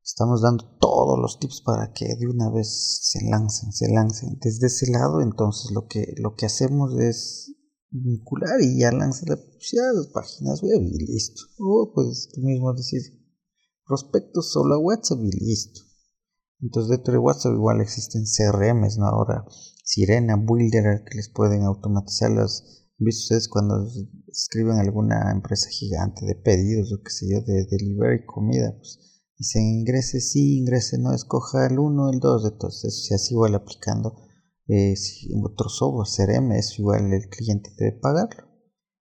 estamos 0.03 0.43
dando 0.43 0.77
todos 0.81 1.19
los 1.21 1.39
tips 1.39 1.61
para 1.61 1.93
que 1.93 2.17
de 2.17 2.27
una 2.27 2.51
vez 2.51 2.99
se 3.03 3.25
lancen, 3.25 3.73
se 3.73 3.89
lancen. 3.89 4.37
Desde 4.41 4.67
ese 4.67 4.91
lado, 4.91 5.21
entonces 5.21 5.71
lo 5.71 5.87
que, 5.87 6.15
lo 6.17 6.35
que 6.35 6.47
hacemos 6.47 6.99
es 6.99 7.53
vincular 7.91 8.61
y 8.61 8.81
ya 8.81 8.91
lanza 8.91 9.27
la 9.29 9.37
publicidad 9.37 9.95
las 9.95 10.09
páginas 10.09 10.61
web 10.61 10.83
y 10.83 11.07
listo. 11.07 11.43
O 11.61 11.93
puedes 11.95 12.29
tú 12.35 12.41
mismo 12.41 12.75
decir 12.75 13.01
prospectos 13.87 14.51
solo 14.51 14.75
a 14.75 14.79
WhatsApp 14.81 15.21
y 15.23 15.31
listo. 15.45 15.86
Entonces 16.61 16.91
dentro 16.91 17.13
de 17.13 17.19
WhatsApp 17.19 17.53
igual 17.53 17.81
existen 17.81 18.25
CRMs, 18.25 18.99
¿no? 18.99 19.07
Ahora 19.07 19.45
Sirena, 19.85 20.37
Builder, 20.37 21.05
que 21.05 21.17
les 21.17 21.29
pueden 21.29 21.63
automatizar 21.63 22.31
las... 22.31 22.83
¿Visto 22.99 23.25
ustedes 23.25 23.49
cuando 23.49 23.87
escriben 24.29 24.79
alguna 24.79 25.31
empresa 25.31 25.69
gigante 25.69 26.25
de 26.25 26.35
pedidos 26.35 26.91
o 26.93 27.03
qué 27.03 27.11
sé 27.11 27.27
yo, 27.31 27.43
de 27.43 27.67
delivery 27.71 28.25
comida? 28.25 28.75
Pues 28.75 29.23
dicen 29.39 29.63
ingrese 29.65 30.21
sí, 30.21 30.57
ingrese 30.57 30.99
no, 30.99 31.13
escoja 31.13 31.67
el 31.67 31.79
1, 31.79 32.11
el 32.11 32.21
2, 32.21 32.53
entonces 32.53 33.05
se 33.07 33.15
hace 33.15 33.35
igual 33.35 33.55
aplicando 33.55 34.17
eh, 34.69 34.97
si 34.97 35.29
otro 35.45 35.69
software, 35.69 36.09
CRM, 36.09 36.53
es 36.53 36.79
igual 36.79 37.13
el 37.13 37.29
cliente 37.29 37.71
debe 37.77 37.99
pagarlo. 38.01 38.49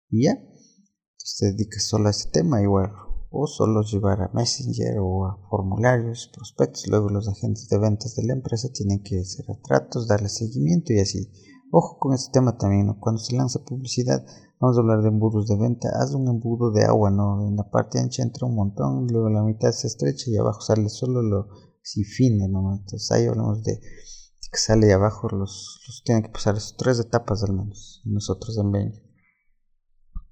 Y 0.09 0.25
ya, 0.25 0.33
entonces 0.33 1.37
te 1.39 1.45
dedicas 1.47 1.83
solo 1.83 2.07
a 2.07 2.11
ese 2.11 2.29
tema, 2.29 2.61
igual 2.61 2.91
o 3.31 3.47
solo 3.47 3.81
llevar 3.83 4.21
a 4.21 4.31
Messenger 4.33 4.97
o 4.99 5.25
a 5.25 5.37
formularios, 5.49 6.31
prospectos. 6.33 6.87
Luego 6.87 7.09
los 7.09 7.27
agentes 7.27 7.67
de 7.69 7.77
ventas 7.77 8.15
de 8.15 8.23
la 8.25 8.33
empresa 8.33 8.69
tienen 8.73 9.03
que 9.03 9.19
hacer 9.19 9.45
tratos, 9.63 10.07
darle 10.07 10.29
seguimiento 10.29 10.93
y 10.93 10.99
así. 10.99 11.31
Ojo 11.71 11.97
con 11.99 12.13
este 12.13 12.31
tema 12.31 12.57
también, 12.57 12.91
cuando 12.99 13.21
se 13.21 13.35
lanza 13.35 13.63
publicidad, 13.63 14.25
vamos 14.59 14.77
a 14.77 14.81
hablar 14.81 15.03
de 15.03 15.09
embudos 15.09 15.47
de 15.47 15.57
venta. 15.57 15.89
Haz 15.99 16.15
un 16.15 16.27
embudo 16.27 16.71
de 16.71 16.83
agua, 16.83 17.11
¿no? 17.11 17.47
En 17.47 17.55
la 17.55 17.69
parte 17.69 17.99
ancha 17.99 18.23
entra 18.23 18.47
un 18.47 18.55
montón, 18.55 19.05
luego 19.07 19.29
la 19.29 19.43
mitad 19.43 19.71
se 19.71 19.87
estrecha 19.87 20.31
y 20.31 20.37
abajo 20.37 20.61
sale 20.61 20.89
solo 20.89 21.21
lo 21.21 21.47
si 21.81 22.03
fine, 22.03 22.47
¿no? 22.47 22.73
Entonces 22.73 23.11
ahí 23.11 23.25
hablamos 23.25 23.63
de, 23.63 23.79
que 23.79 24.57
sale 24.57 24.91
abajo 24.91 25.29
los, 25.29 25.79
los 25.87 26.03
tienen 26.03 26.23
que 26.23 26.29
pasar 26.29 26.57
tres 26.77 26.99
etapas 26.99 27.43
al 27.43 27.53
menos. 27.53 28.01
Nosotros 28.05 28.57
en. 28.57 29.08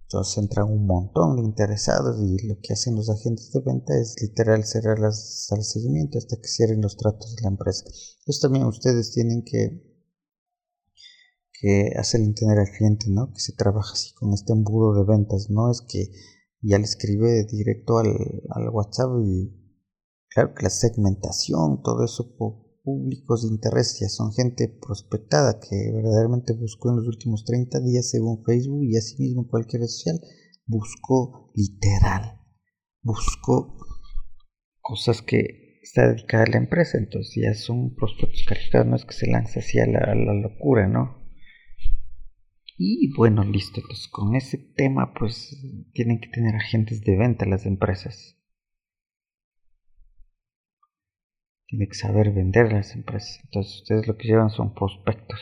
Entonces 0.07 0.37
entran 0.37 0.71
un 0.71 0.85
montón 0.85 1.35
de 1.35 1.41
interesados 1.41 2.17
y 2.21 2.47
lo 2.47 2.57
que 2.61 2.71
hacen 2.71 2.95
los 2.95 3.09
agentes 3.09 3.51
de 3.51 3.59
venta 3.59 3.93
es 3.99 4.15
literal 4.21 4.63
cerrar 4.63 4.99
las, 4.99 5.49
al 5.51 5.63
seguimiento 5.63 6.17
hasta 6.17 6.37
que 6.37 6.47
cierren 6.47 6.81
los 6.81 6.95
tratos 6.95 7.35
de 7.35 7.41
la 7.41 7.49
empresa. 7.49 7.83
Entonces 8.19 8.39
también 8.39 8.65
ustedes 8.67 9.11
tienen 9.11 9.43
que, 9.43 9.83
que 11.59 11.91
hacer 11.97 12.21
entender 12.21 12.57
al 12.57 12.71
cliente 12.71 13.07
¿no? 13.09 13.33
que 13.33 13.41
se 13.41 13.51
trabaja 13.51 13.91
así 13.91 14.13
con 14.13 14.33
este 14.33 14.53
embudo 14.53 14.93
de 14.93 15.03
ventas. 15.03 15.49
No 15.49 15.69
es 15.69 15.81
que 15.81 16.09
ya 16.61 16.77
le 16.77 16.85
escribe 16.85 17.43
directo 17.43 17.97
al, 17.97 18.07
al 18.51 18.69
WhatsApp 18.69 19.09
y 19.25 19.51
claro 20.29 20.53
que 20.55 20.63
la 20.63 20.69
segmentación, 20.69 21.81
todo 21.83 22.05
eso 22.05 22.33
públicos 22.87 23.43
de 23.43 23.53
interés 23.53 23.99
ya 23.99 24.07
son 24.07 24.31
gente 24.31 24.69
prospectada 24.69 25.59
que 25.59 25.91
verdaderamente 25.91 26.53
buscó 26.53 26.89
en 26.91 26.95
los 26.95 27.07
últimos 27.07 27.43
30 27.43 27.81
días 27.81 28.09
según 28.09 28.45
Facebook 28.45 28.85
y 28.85 28.95
asimismo 28.95 29.49
cualquier 29.49 29.81
red 29.81 29.89
social 29.89 30.21
buscó 30.65 31.51
literal 31.53 32.39
buscó 33.01 33.75
cosas 34.79 35.21
que 35.21 35.79
está 35.81 36.07
dedicada 36.07 36.43
a 36.43 36.51
la 36.51 36.57
empresa. 36.57 36.97
Entonces 36.97 37.35
ya 37.35 37.53
son 37.53 37.93
prospectos 37.93 38.45
calificados 38.47 38.87
no 38.87 38.95
es 38.95 39.05
que 39.05 39.13
se 39.13 39.27
lance 39.27 39.59
así 39.59 39.79
a 39.79 39.85
la, 39.85 40.15
locura 40.15 40.87
no 40.87 41.25
y 42.79 43.11
bueno 43.15 43.43
listo 43.43 43.81
entonces 43.81 44.07
con 44.07 44.35
ese 44.35 44.59
tema 44.75 45.11
pues 45.17 45.57
tienen 45.93 46.19
que 46.19 46.29
tener 46.29 46.55
agentes 46.55 47.01
de 47.01 47.17
venta 47.17 47.47
las 47.47 47.65
empresas 47.65 48.36
tiene 51.67 51.87
que 51.87 51.95
saber 51.95 52.31
vender 52.31 52.71
las 52.71 52.95
empresas. 52.95 53.39
Entonces 53.45 53.81
ustedes 53.81 54.07
lo 54.07 54.17
que 54.17 54.27
llevan 54.27 54.49
son 54.49 54.73
prospectos. 54.73 55.39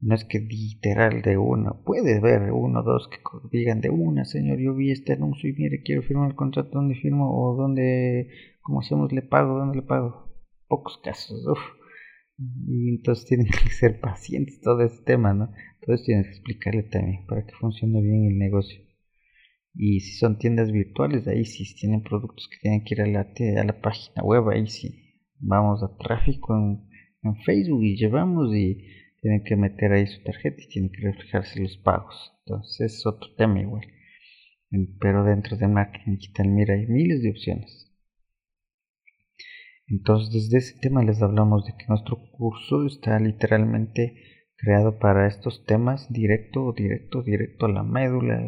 No 0.00 0.14
es 0.14 0.24
que 0.24 0.40
literal 0.40 1.20
de 1.20 1.36
uno, 1.36 1.82
puede 1.84 2.20
ver 2.20 2.52
uno 2.52 2.80
o 2.80 2.82
dos 2.82 3.08
que 3.08 3.18
digan 3.52 3.82
de 3.82 3.90
una, 3.90 4.24
señor, 4.24 4.58
yo 4.58 4.74
vi 4.74 4.90
este 4.90 5.12
anuncio 5.12 5.50
y 5.50 5.52
mire, 5.52 5.82
quiero 5.82 6.02
firmar 6.02 6.30
el 6.30 6.36
contrato, 6.36 6.70
¿dónde 6.72 6.94
firmo? 6.94 7.30
O 7.30 7.54
dónde, 7.54 8.30
¿cómo 8.62 8.80
hacemos? 8.80 9.12
¿Le 9.12 9.20
pago? 9.20 9.58
¿Dónde 9.58 9.76
le 9.76 9.82
pago? 9.82 10.32
Pocos 10.68 10.98
casos, 11.04 11.46
uff. 11.46 11.60
Y 12.38 12.88
entonces 12.88 13.26
tienen 13.26 13.48
que 13.48 13.68
ser 13.68 14.00
pacientes 14.00 14.62
todo 14.62 14.80
ese 14.80 15.02
tema, 15.02 15.34
¿no? 15.34 15.52
Entonces 15.80 16.06
tienen 16.06 16.24
que 16.24 16.30
explicarle 16.30 16.84
también 16.84 17.26
para 17.26 17.44
que 17.44 17.52
funcione 17.52 18.00
bien 18.00 18.24
el 18.24 18.38
negocio. 18.38 18.80
Y 19.74 20.00
si 20.00 20.18
son 20.18 20.38
tiendas 20.38 20.72
virtuales, 20.72 21.26
ahí 21.28 21.44
sí, 21.44 21.64
si 21.64 21.74
tienen 21.74 22.02
productos 22.02 22.48
que 22.48 22.58
tienen 22.60 22.84
que 22.84 22.94
ir 22.94 23.02
a 23.02 23.06
la, 23.06 23.20
a 23.20 23.64
la 23.64 23.80
página 23.80 24.22
web, 24.22 24.48
ahí 24.48 24.66
sí. 24.66 25.06
Vamos 25.38 25.82
a 25.82 25.96
tráfico 25.96 26.54
en, 26.56 26.88
en 27.22 27.36
Facebook 27.42 27.82
y 27.82 27.96
llevamos 27.96 28.54
y 28.54 28.84
tienen 29.22 29.42
que 29.44 29.56
meter 29.56 29.92
ahí 29.92 30.06
su 30.06 30.22
tarjeta 30.22 30.62
y 30.62 30.68
tienen 30.68 30.90
que 30.90 31.02
reflejarse 31.02 31.60
los 31.60 31.76
pagos. 31.78 32.32
Entonces 32.46 32.94
es 32.94 33.06
otro 33.06 33.34
tema 33.36 33.60
igual. 33.60 33.86
Pero 35.00 35.24
dentro 35.24 35.56
de 35.56 35.68
marketing 35.68 36.16
digital, 36.16 36.48
mira, 36.48 36.74
hay 36.74 36.86
miles 36.86 37.22
de 37.22 37.30
opciones. 37.30 37.90
Entonces 39.88 40.32
desde 40.32 40.58
ese 40.58 40.80
tema 40.80 41.02
les 41.02 41.20
hablamos 41.20 41.64
de 41.64 41.72
que 41.76 41.86
nuestro 41.88 42.16
curso 42.30 42.86
está 42.86 43.18
literalmente 43.18 44.14
creado 44.56 44.98
para 44.98 45.26
estos 45.26 45.64
temas 45.64 46.12
directo, 46.12 46.72
directo, 46.72 47.22
directo 47.22 47.66
a 47.66 47.72
la 47.72 47.82
médula, 47.82 48.40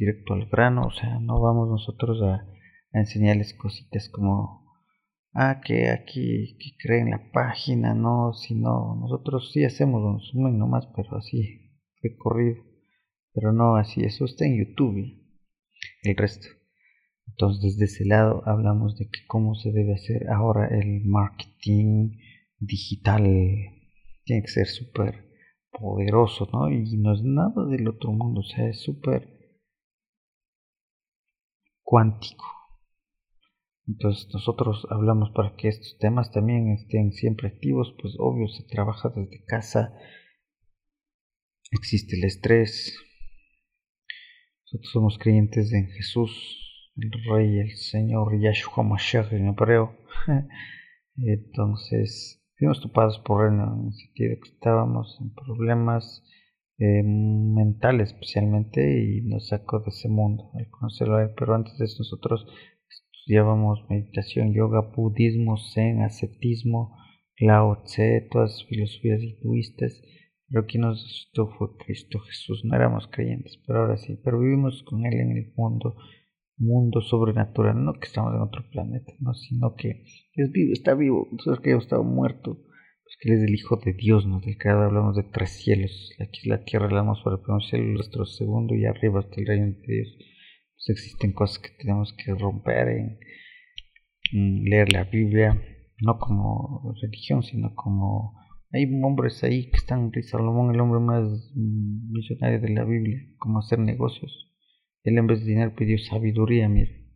directo 0.00 0.32
al 0.32 0.46
grano, 0.46 0.86
o 0.86 0.90
sea, 0.90 1.20
no 1.20 1.40
vamos 1.40 1.68
nosotros 1.68 2.22
a, 2.22 2.46
enseñarles 2.92 3.54
cositas 3.54 4.08
como, 4.08 4.66
ah, 5.32 5.60
que 5.64 5.90
aquí, 5.90 6.56
que 6.58 6.70
creen 6.82 7.10
la 7.10 7.30
página, 7.32 7.94
no, 7.94 8.32
sino 8.32 8.96
nosotros 8.96 9.52
sí 9.52 9.62
hacemos 9.62 10.02
un 10.02 10.18
resumen 10.18 10.58
nomás, 10.58 10.88
pero 10.96 11.16
así, 11.16 11.70
recorrido, 12.02 12.64
pero 13.32 13.52
no 13.52 13.76
así, 13.76 14.02
eso 14.02 14.24
está 14.24 14.46
en 14.46 14.58
YouTube, 14.58 14.96
el 16.02 16.16
resto. 16.16 16.48
Entonces, 17.28 17.76
desde 17.76 17.84
ese 17.84 18.04
lado 18.06 18.42
hablamos 18.44 18.98
de 18.98 19.04
que 19.04 19.20
cómo 19.28 19.54
se 19.54 19.70
debe 19.70 19.94
hacer 19.94 20.28
ahora 20.30 20.66
el 20.66 21.04
marketing 21.04 22.16
digital 22.58 23.22
tiene 24.24 24.42
que 24.42 24.48
ser 24.48 24.66
súper 24.66 25.30
poderoso, 25.70 26.48
¿no? 26.52 26.70
Y 26.70 26.96
no 26.96 27.14
es 27.14 27.22
nada 27.22 27.66
del 27.66 27.86
otro 27.86 28.10
mundo, 28.10 28.40
o 28.40 28.44
sea, 28.44 28.68
es 28.68 28.80
súper 28.82 29.39
cuántico. 31.90 32.46
Entonces 33.88 34.32
nosotros 34.32 34.86
hablamos 34.90 35.30
para 35.34 35.56
que 35.56 35.66
estos 35.66 35.98
temas 35.98 36.30
también 36.30 36.70
estén 36.70 37.10
siempre 37.10 37.48
activos, 37.48 37.96
pues 38.00 38.14
obvio 38.16 38.46
se 38.46 38.62
trabaja 38.62 39.08
desde 39.08 39.44
casa, 39.44 39.92
existe 41.72 42.16
el 42.16 42.22
estrés. 42.22 42.96
Nosotros 44.66 44.92
somos 44.92 45.18
creyentes 45.18 45.72
en 45.72 45.88
Jesús, 45.88 46.92
el 46.94 47.10
Rey, 47.28 47.58
el 47.58 47.76
Señor, 47.76 48.40
Yahshua 48.40 48.84
Mashiach 48.84 49.32
en 49.32 49.48
hebreo. 49.48 49.98
Entonces, 51.16 52.40
fuimos 52.56 52.80
topados 52.80 53.18
por 53.18 53.48
él 53.48 53.54
en 53.54 53.88
el 53.88 53.92
sentido 53.94 54.36
que 54.40 54.48
estábamos 54.48 55.18
en 55.20 55.34
problemas 55.34 56.22
eh, 56.80 57.02
mentales 57.02 58.14
especialmente 58.14 58.80
y 59.04 59.20
nos 59.20 59.48
sacó 59.48 59.80
de 59.80 59.90
ese 59.90 60.08
mundo 60.08 60.50
al 60.54 60.66
conocerlo 60.70 61.16
a 61.16 61.24
él. 61.24 61.30
Pero 61.38 61.54
antes 61.54 61.76
de 61.76 61.84
eso 61.84 61.96
nosotros 61.98 62.46
estudiábamos 62.88 63.84
meditación, 63.90 64.54
yoga, 64.54 64.80
budismo, 64.96 65.58
zen, 65.58 66.00
ascetismo, 66.00 66.96
lao 67.38 67.82
tse, 67.84 68.26
todas 68.32 68.52
las 68.52 68.64
filosofías 68.64 69.20
hinduistas. 69.20 70.00
Pero 70.48 70.64
quien 70.64 70.80
nos 70.80 71.04
asustó 71.04 71.48
fue 71.58 71.76
Cristo 71.76 72.18
Jesús. 72.20 72.64
No 72.64 72.74
éramos 72.74 73.08
creyentes, 73.08 73.60
pero 73.66 73.80
ahora 73.80 73.98
sí. 73.98 74.18
Pero 74.24 74.40
vivimos 74.40 74.82
con 74.82 75.04
Él 75.04 75.20
en 75.20 75.36
el 75.36 75.52
mundo, 75.54 75.96
mundo 76.56 77.02
sobrenatural. 77.02 77.84
No 77.84 77.92
que 77.92 78.06
estamos 78.06 78.34
en 78.34 78.40
otro 78.40 78.64
planeta, 78.70 79.12
no, 79.20 79.34
sino 79.34 79.74
que 79.74 80.02
es 80.34 80.50
vivo, 80.50 80.72
está 80.72 80.94
vivo. 80.94 81.28
Nosotros 81.30 81.60
que 81.60 81.72
hemos 81.72 81.84
estado 81.84 82.04
muerto. 82.04 82.58
Que 83.20 83.28
Él 83.28 83.38
es 83.38 83.42
el 83.44 83.54
Hijo 83.54 83.76
de 83.76 83.92
Dios, 83.92 84.26
¿no? 84.26 84.40
Del 84.40 84.56
creador 84.56 84.86
hablamos 84.86 85.16
de 85.16 85.24
tres 85.24 85.50
cielos. 85.50 86.10
Aquí 86.18 86.40
es 86.40 86.46
la 86.46 86.64
tierra, 86.64 86.90
la 86.90 87.00
atmósfera, 87.00 87.36
el 87.36 87.42
primer 87.42 87.62
cielo, 87.62 87.84
nuestro 87.84 88.24
segundo 88.24 88.74
y 88.74 88.86
arriba 88.86 89.20
está 89.20 89.40
el 89.40 89.46
reino 89.46 89.66
de 89.66 89.94
Dios. 89.94 90.16
Pues 90.18 90.88
existen 90.88 91.32
cosas 91.32 91.58
que 91.58 91.70
tenemos 91.78 92.14
que 92.14 92.34
romper 92.34 92.88
en, 92.88 93.18
en 94.32 94.64
leer 94.64 94.92
la 94.92 95.04
Biblia, 95.04 95.62
no 96.00 96.18
como 96.18 96.94
religión, 97.00 97.42
sino 97.42 97.74
como 97.74 98.40
hay 98.72 98.84
hombres 99.02 99.42
ahí 99.42 99.68
que 99.70 99.78
están, 99.78 100.12
Salomón, 100.22 100.72
el 100.72 100.80
hombre 100.80 101.00
más 101.00 101.52
millonario 101.56 102.60
de 102.60 102.68
la 102.68 102.84
Biblia, 102.84 103.18
como 103.38 103.58
hacer 103.58 103.80
negocios. 103.80 104.48
Él 105.02 105.18
en 105.18 105.26
vez 105.26 105.40
de 105.40 105.46
dinero 105.46 105.74
pidió 105.74 105.98
sabiduría, 105.98 106.68
mire. 106.68 107.08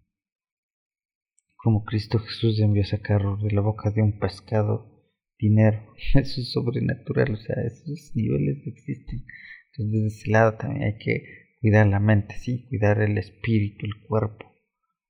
Como 1.57 1.85
Cristo 1.85 2.19
Jesús 2.19 2.59
envió 2.61 2.83
a 2.83 2.87
sacar 2.87 3.23
de 3.39 3.53
la 3.53 3.61
boca 3.61 3.91
de 3.91 4.03
un 4.03 4.19
pescado 4.19 4.94
dinero. 5.39 5.81
Eso 6.15 6.41
es 6.41 6.53
sobrenatural, 6.53 7.33
o 7.33 7.37
sea, 7.37 7.57
esos 7.65 8.13
niveles 8.15 8.67
existen. 8.67 9.25
Entonces, 9.73 9.93
desde 9.93 10.07
ese 10.07 10.31
lado 10.31 10.57
también 10.57 10.85
hay 10.85 10.99
que 10.99 11.23
cuidar 11.61 11.87
la 11.87 12.01
mente, 12.01 12.35
sí, 12.39 12.67
cuidar 12.69 13.01
el 13.03 13.19
espíritu, 13.19 13.87
el 13.87 14.07
cuerpo. 14.07 14.53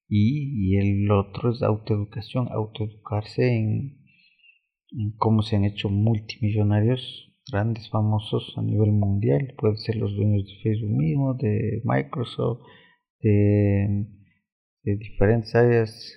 Y, 0.08 0.74
y 0.74 0.76
el 0.76 1.10
otro 1.10 1.50
es 1.52 1.62
autoeducación, 1.62 2.48
autoeducarse 2.50 3.56
en 3.56 4.04
cómo 5.16 5.42
se 5.42 5.56
han 5.56 5.64
hecho 5.64 5.88
multimillonarios 5.88 7.34
grandes, 7.50 7.88
famosos 7.90 8.54
a 8.56 8.62
nivel 8.62 8.92
mundial. 8.92 9.54
Pueden 9.58 9.76
ser 9.76 9.96
los 9.96 10.14
dueños 10.14 10.46
de 10.46 10.62
Facebook 10.62 10.90
mismo, 10.90 11.34
de 11.34 11.82
Microsoft, 11.84 12.60
de, 13.20 14.06
diferentes 14.82 15.54
áreas. 15.54 16.12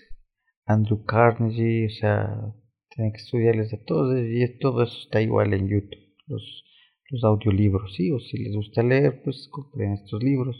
Andrew 0.65 1.06
Carnegie, 1.06 1.86
o 1.86 1.89
sea, 1.89 2.54
tienen 2.97 3.13
que 3.13 3.19
estudiarles 3.19 3.73
a 3.73 3.86
todos 3.86 4.17
y 4.19 4.60
todo 4.60 4.83
eso 4.83 4.97
está 5.03 5.21
igual 5.21 5.53
en 5.53 5.69
YouTube. 5.69 6.15
Los, 6.25 6.65
los 7.12 7.23
audiolibros, 7.23 7.93
sí, 7.95 8.12
o 8.12 8.19
si 8.19 8.38
les 8.38 8.53
gusta 8.53 8.83
leer, 8.83 9.21
pues 9.23 9.47
compren 9.49 9.93
estos 9.93 10.21
libros. 10.21 10.57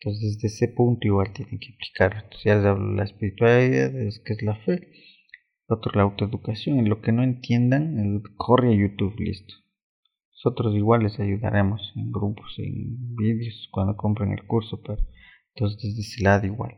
Entonces, 0.00 0.36
desde 0.36 0.48
ese 0.48 0.68
punto 0.68 1.06
igual 1.06 1.32
tienen 1.32 1.58
que 1.58 1.72
aplicarlo. 1.74 2.24
Entonces, 2.24 2.44
ya 2.44 2.56
les 2.56 2.64
hablo 2.66 2.92
la 2.94 3.04
espiritualidad, 3.04 3.96
es 4.02 4.18
que 4.18 4.32
es 4.34 4.42
la 4.42 4.56
fe 4.56 4.90
otro 5.68 5.92
la 5.94 6.02
autoeducación. 6.02 6.78
En 6.78 6.88
lo 6.88 7.00
que 7.00 7.12
no 7.12 7.22
entiendan, 7.22 8.22
corre 8.36 8.72
a 8.72 8.76
YouTube, 8.76 9.18
listo. 9.18 9.54
Nosotros 10.32 10.74
igual 10.74 11.04
les 11.04 11.18
ayudaremos 11.20 11.92
en 11.96 12.10
grupos, 12.10 12.58
en 12.58 13.14
vídeos, 13.14 13.68
cuando 13.70 13.96
compren 13.96 14.32
el 14.32 14.44
curso, 14.46 14.82
pero 14.82 14.98
entonces 15.54 15.82
desde 15.82 16.00
ese 16.00 16.22
lado 16.22 16.46
igual. 16.46 16.76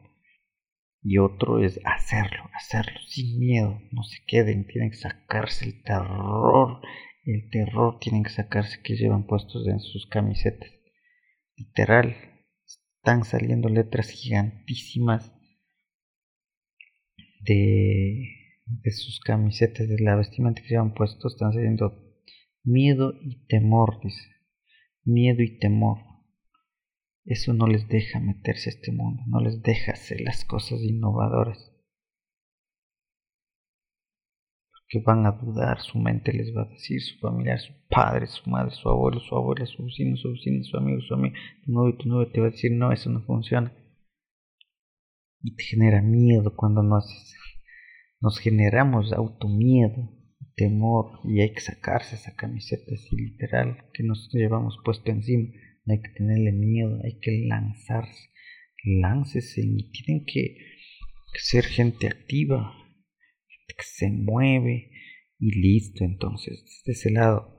Y 1.07 1.19
otro 1.19 1.63
es 1.63 1.79
hacerlo, 1.85 2.49
hacerlo 2.55 2.99
sin 3.07 3.39
miedo, 3.39 3.79
no 3.93 4.03
se 4.05 4.25
queden, 4.27 4.67
tienen 4.67 4.91
que 4.91 4.97
sacarse 4.97 5.67
el 5.67 5.83
terror, 5.83 6.81
el 7.27 7.51
terror 7.51 7.99
tienen 8.01 8.23
que 8.23 8.31
sacarse 8.31 8.81
que 8.83 8.97
llevan 8.97 9.27
puestos 9.27 9.69
en 9.69 9.81
sus 9.81 10.07
camisetas. 10.07 10.71
Literal, 11.57 12.17
están 12.65 13.25
saliendo 13.25 13.69
letras 13.69 14.09
gigantísimas 14.09 15.31
de 17.41 18.91
sus 18.91 19.21
camisetas, 19.21 19.87
de 19.87 20.01
la 20.01 20.17
vestimenta 20.17 20.63
que 20.63 20.69
llevan 20.69 20.95
puesto, 20.95 21.29
están 21.29 21.53
saliendo 21.53 22.03
miedo 22.63 23.13
y 23.21 23.47
temor, 23.47 24.01
dice. 24.03 24.31
Miedo 25.05 25.43
y 25.43 25.59
temor. 25.59 25.99
Eso 27.25 27.53
no 27.55 27.67
les 27.67 27.89
deja 27.89 28.21
meterse 28.21 28.69
a 28.69 28.73
este 28.75 28.93
mundo, 28.93 29.23
no 29.27 29.41
les 29.41 29.63
deja 29.63 29.93
hacer 29.93 30.21
las 30.21 30.45
cosas 30.45 30.81
innovadoras. 30.83 31.73
Porque 34.71 35.05
van 35.05 35.27
a 35.27 35.33
dudar, 35.33 35.81
su 35.81 35.99
mente 35.99 36.33
les 36.33 36.55
va 36.55 36.63
a 36.63 36.69
decir, 36.69 37.01
su 37.01 37.19
familiar, 37.19 37.59
su 37.59 37.73
padre, 37.89 38.27
su 38.27 38.49
madre, 38.51 38.71
su 38.73 38.89
abuelo, 38.89 39.21
su 39.21 39.35
abuela, 39.35 39.65
su 39.67 39.85
vecino, 39.85 40.17
su 40.17 40.33
vecino, 40.33 40.63
su 40.65 40.77
amigo, 40.77 41.01
su 41.01 41.15
amigo, 41.15 41.35
tu 41.65 41.73
novio, 41.73 41.97
tu 41.97 42.09
novio 42.09 42.31
te 42.31 42.41
va 42.41 42.49
a 42.49 42.51
decir, 42.51 42.73
no, 42.73 42.93
eso 42.93 43.09
no 43.09 43.23
funciona. 43.23 43.73
Y 45.41 45.57
te 45.57 45.63
genera 45.65 46.03
miedo 46.03 46.55
cuando 46.55 46.83
no 46.83 46.97
haces 46.97 47.35
nos 48.25 48.39
generamos 48.39 49.13
automiedo, 49.13 50.09
temor 50.57 51.21
y 51.25 51.43
hay 51.43 51.53
que 51.53 51.61
sacarse 51.61 52.15
esa 52.15 52.35
camiseta 52.35 52.95
así 52.95 53.15
literal 53.15 53.91
que 53.93 54.03
nos 54.03 54.31
llevamos 54.33 54.79
puesto 54.83 55.11
encima. 55.11 55.53
No 55.85 55.95
hay 55.95 56.01
que 56.01 56.11
tenerle 56.11 56.53
miedo, 56.53 57.01
hay 57.05 57.19
que 57.21 57.45
lanzarse. 57.47 58.31
Láncese 58.85 59.63
y 59.65 59.91
tienen 59.91 60.25
que, 60.27 60.57
ser 61.35 61.65
gente 61.65 62.07
activa, 62.07 62.73
gente 63.49 63.75
que 63.77 63.85
se 63.85 64.11
mueve 64.11 64.91
y 65.39 65.61
listo. 65.61 66.05
Entonces, 66.05 66.65
desde 66.65 66.93
ese 66.93 67.11
lado, 67.11 67.59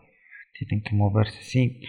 tienen 0.54 0.84
que 0.84 0.96
moverse 0.96 1.40
así. 1.40 1.82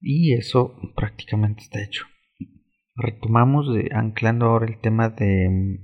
Y 0.00 0.34
eso 0.34 0.78
prácticamente 0.94 1.62
está 1.62 1.82
hecho 1.82 2.06
retomamos 2.96 3.66
anclando 3.92 4.46
ahora 4.46 4.66
el 4.66 4.80
tema 4.80 5.10
de 5.10 5.78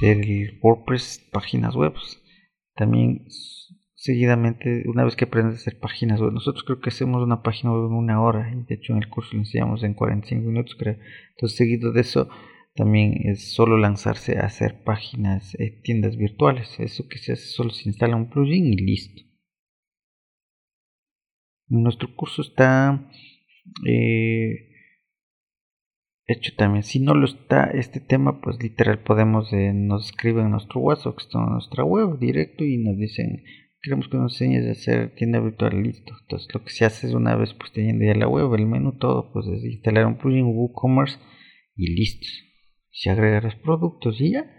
del 0.00 0.58
WordPress 0.60 1.26
páginas 1.32 1.74
web 1.74 1.94
también 2.74 3.24
seguidamente 4.06 4.84
una 4.86 5.04
vez 5.04 5.16
que 5.16 5.24
aprendes 5.24 5.54
a 5.54 5.60
hacer 5.60 5.78
páginas 5.78 6.20
nosotros 6.20 6.64
creo 6.64 6.80
que 6.80 6.90
hacemos 6.90 7.22
una 7.22 7.42
página 7.42 7.72
web 7.72 7.86
en 7.86 7.94
una 7.94 8.22
hora 8.22 8.52
y 8.52 8.64
de 8.64 8.74
hecho 8.74 8.92
en 8.92 8.98
el 8.98 9.08
curso 9.08 9.34
lo 9.34 9.40
enseñamos 9.40 9.82
en 9.82 9.94
45 9.94 10.48
minutos 10.48 10.76
creo. 10.78 10.96
Entonces 11.34 11.58
seguido 11.58 11.92
de 11.92 12.00
eso 12.00 12.28
también 12.76 13.26
es 13.26 13.54
solo 13.54 13.78
lanzarse 13.78 14.38
a 14.38 14.44
hacer 14.44 14.84
páginas 14.84 15.54
eh, 15.58 15.80
tiendas 15.82 16.16
virtuales. 16.16 16.78
Eso 16.78 17.08
que 17.08 17.18
se 17.18 17.32
hace 17.32 17.46
solo 17.46 17.70
se 17.70 17.88
instala 17.88 18.16
un 18.16 18.28
plugin 18.30 18.72
y 18.72 18.76
listo. 18.76 19.22
Nuestro 21.68 22.14
curso 22.14 22.42
está 22.42 23.10
eh, 23.86 24.68
hecho 26.26 26.52
también. 26.56 26.82
Si 26.82 27.00
no 27.00 27.14
lo 27.14 27.24
está 27.24 27.64
este 27.70 28.00
tema, 28.00 28.40
pues 28.40 28.62
literal 28.62 29.02
podemos, 29.02 29.52
eh, 29.52 29.72
nos 29.74 30.10
escriben 30.10 30.46
en 30.46 30.50
nuestro 30.52 30.80
WhatsApp, 30.80 31.16
que 31.16 31.24
está 31.24 31.38
en 31.38 31.52
nuestra 31.52 31.82
web 31.82 32.18
directo 32.18 32.62
y 32.62 32.76
nos 32.76 32.96
dicen, 32.98 33.42
queremos 33.82 34.08
que 34.08 34.16
nos 34.16 34.32
enseñes 34.32 34.66
a 34.66 34.72
hacer 34.72 35.14
tienda 35.14 35.40
virtual, 35.40 35.82
listo. 35.82 36.12
Entonces 36.22 36.48
lo 36.52 36.64
que 36.64 36.70
se 36.70 36.84
hace 36.84 37.06
es 37.06 37.14
una 37.14 37.36
vez 37.36 37.54
pues 37.54 37.72
teniendo 37.72 38.04
ya 38.04 38.14
la 38.14 38.28
web, 38.28 38.54
el 38.54 38.66
menú, 38.66 38.98
todo, 38.98 39.32
pues 39.32 39.46
es 39.46 39.64
instalar 39.64 40.06
un 40.06 40.18
plugin 40.18 40.46
WooCommerce 40.46 41.18
y 41.74 41.94
listo. 41.94 42.26
Se 42.90 43.10
agrega 43.10 43.40
los 43.40 43.54
productos 43.56 44.20
y 44.20 44.32
ya. 44.32 44.50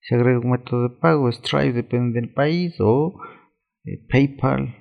Se 0.00 0.14
agrega 0.14 0.40
un 0.40 0.50
método 0.50 0.88
de 0.88 0.96
pago, 0.96 1.30
Stripe 1.30 1.72
depende 1.72 2.20
del 2.20 2.32
país 2.32 2.74
o 2.80 3.20
eh, 3.84 4.06
PayPal 4.08 4.74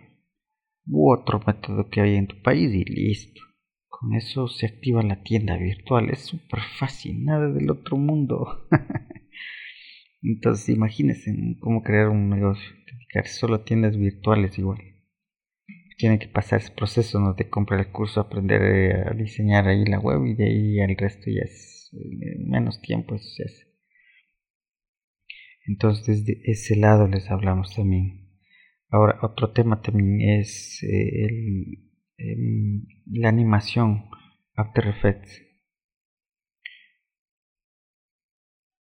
u 0.86 1.12
otro 1.12 1.42
método 1.46 1.90
que 1.90 2.02
haya 2.02 2.18
en 2.18 2.28
tu 2.28 2.42
país 2.42 2.74
y 2.74 2.84
listo. 2.86 3.42
Con 3.88 4.14
eso 4.14 4.48
se 4.48 4.68
activa 4.68 5.02
la 5.02 5.24
tienda 5.24 5.58
virtual. 5.58 6.10
Es 6.10 6.20
súper 6.20 6.62
fácil, 6.78 7.24
nada 7.24 7.52
del 7.52 7.70
otro 7.70 7.98
mundo. 7.98 8.68
Entonces 10.22 10.70
imagínense 10.70 11.32
cómo 11.60 11.84
crear 11.84 12.10
un 12.10 12.30
negocio, 12.30 12.70
dedicarse 13.08 13.40
solo 13.40 13.62
tiendas 13.62 13.98
virtuales 13.98 14.58
igual. 14.58 14.80
Tiene 15.98 16.20
que 16.20 16.28
pasar 16.28 16.60
ese 16.60 16.72
proceso 16.72 17.20
¿no? 17.20 17.34
de 17.34 17.50
comprar 17.50 17.80
el 17.80 17.92
curso, 17.92 18.20
aprender 18.20 18.62
eh, 18.62 19.04
a 19.10 19.14
diseñar 19.14 19.68
ahí 19.68 19.84
la 19.86 20.00
web 20.00 20.26
y 20.26 20.36
de 20.36 20.46
ahí 20.46 20.80
al 20.80 20.96
resto 20.96 21.26
ya 21.26 21.42
es 21.42 21.92
eh, 21.94 22.38
menos 22.46 22.82
tiempo 22.82 23.16
eso 23.16 23.28
se 23.30 23.44
hace. 23.44 23.68
Entonces, 25.66 26.24
desde 26.24 26.42
ese 26.50 26.76
lado 26.76 27.08
les 27.08 27.30
hablamos 27.30 27.76
también. 27.76 28.30
Ahora, 28.90 29.20
otro 29.22 29.52
tema 29.52 29.82
también 29.82 30.40
es 30.40 30.82
eh, 30.84 31.26
el, 31.26 31.92
em, 32.18 32.86
la 33.06 33.30
animación 33.30 34.06
After 34.56 34.88
Effects. 34.88 35.47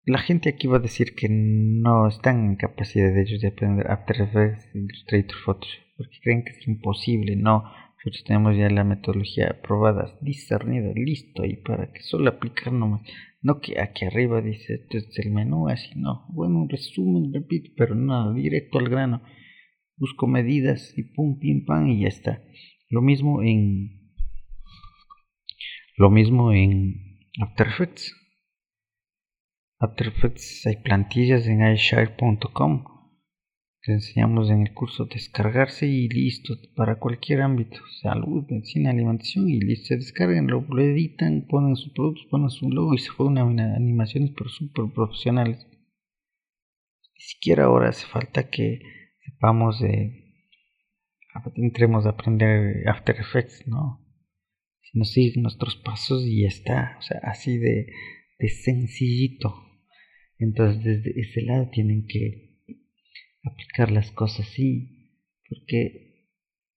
La 0.08 0.20
gente 0.20 0.48
aquí 0.48 0.68
va 0.68 0.78
a 0.78 0.80
decir 0.80 1.16
que 1.16 1.28
no 1.30 2.08
están 2.08 2.46
en 2.46 2.56
capacidad 2.56 3.14
de 3.14 3.24
ellos 3.24 3.42
de 3.42 3.50
aprender 3.50 3.92
After 3.92 4.22
Effects, 4.22 4.74
Illustrator, 4.74 5.36
Photoshop, 5.44 5.84
porque 5.98 6.20
creen 6.24 6.46
que 6.46 6.52
es 6.52 6.66
imposible. 6.66 7.36
No, 7.36 7.64
nosotros 7.98 8.24
tenemos 8.26 8.56
ya 8.56 8.70
la 8.70 8.86
metodología 8.86 9.62
probada, 9.62 10.18
discernida, 10.22 10.94
listo, 10.96 11.44
y 11.44 11.58
para 11.58 11.92
que 11.92 12.00
solo 12.04 12.30
aplicar 12.30 12.72
nomás. 12.72 13.02
No 13.42 13.60
que 13.60 13.82
aquí 13.82 14.06
arriba 14.06 14.42
dice 14.42 14.76
esto 14.76 14.98
es 14.98 15.20
el 15.20 15.32
menú, 15.32 15.68
así 15.68 15.90
no. 15.98 16.26
Bueno, 16.30 16.60
un 16.60 16.70
resumen, 16.70 17.34
repito, 17.34 17.72
pero 17.76 17.94
no, 17.94 18.34
directo 18.34 18.80
al 18.80 18.88
grano. 18.88 19.22
Busco 19.98 20.26
medidas 20.26 20.98
y 20.98 21.04
pum, 21.04 21.38
pim, 21.38 21.66
pam 21.66 21.90
y 21.90 22.04
ya 22.04 22.08
está. 22.08 22.42
Lo 22.90 23.02
mismo 23.02 23.44
en. 23.44 24.14
Lo 25.98 26.10
mismo 26.10 26.54
en 26.54 27.20
After 27.42 27.68
Effects. 27.68 28.27
After 29.80 30.08
Effects 30.08 30.66
hay 30.66 30.78
plantillas 30.78 31.48
en 31.48 31.66
iShare.com 31.66 32.98
enseñamos 33.94 34.50
en 34.50 34.62
el 34.62 34.74
curso 34.74 35.06
descargarse 35.06 35.88
y 35.88 36.10
listo 36.10 36.56
para 36.76 37.00
cualquier 37.00 37.42
ámbito, 37.42 37.80
salud, 38.02 38.46
medicina, 38.50 38.92
alimentación 38.92 39.50
y 39.50 39.60
listo, 39.60 39.88
se 39.88 39.96
descargan, 39.98 40.48
lo, 40.48 40.66
editan, 40.80 41.46
ponen 41.48 41.76
sus 41.76 41.94
productos, 41.94 42.28
ponen 42.30 42.50
su 42.50 42.70
logo 42.70 42.94
y 42.94 43.00
se 43.00 43.12
fue 43.12 43.28
una 43.28 43.42
animaciones 43.42 44.32
pero 44.38 44.50
súper 44.50 44.86
profesionales. 44.94 45.66
Ni 47.16 47.22
siquiera 47.22 47.66
ahora 47.66 47.90
hace 47.90 48.06
falta 48.08 48.50
que 48.50 48.80
sepamos 49.24 49.80
de 49.80 50.24
entremos 51.56 52.06
a 52.06 52.10
aprender 52.10 52.88
After 52.88 53.16
Effects, 53.20 53.68
¿no? 53.68 54.04
Si 54.82 54.98
nos 54.98 55.12
siguen 55.12 55.44
nuestros 55.44 55.76
pasos 55.76 56.24
y 56.26 56.42
ya 56.42 56.48
está, 56.48 56.96
o 56.98 57.02
sea, 57.02 57.20
así 57.24 57.58
de, 57.58 57.88
de 58.40 58.50
sencillito. 58.50 59.67
Entonces 60.40 60.84
desde 60.84 61.20
ese 61.20 61.42
lado 61.42 61.70
tienen 61.72 62.06
que 62.08 62.62
aplicar 63.44 63.92
las 63.92 64.12
cosas 64.12 64.48
así, 64.48 65.12
porque 65.50 66.28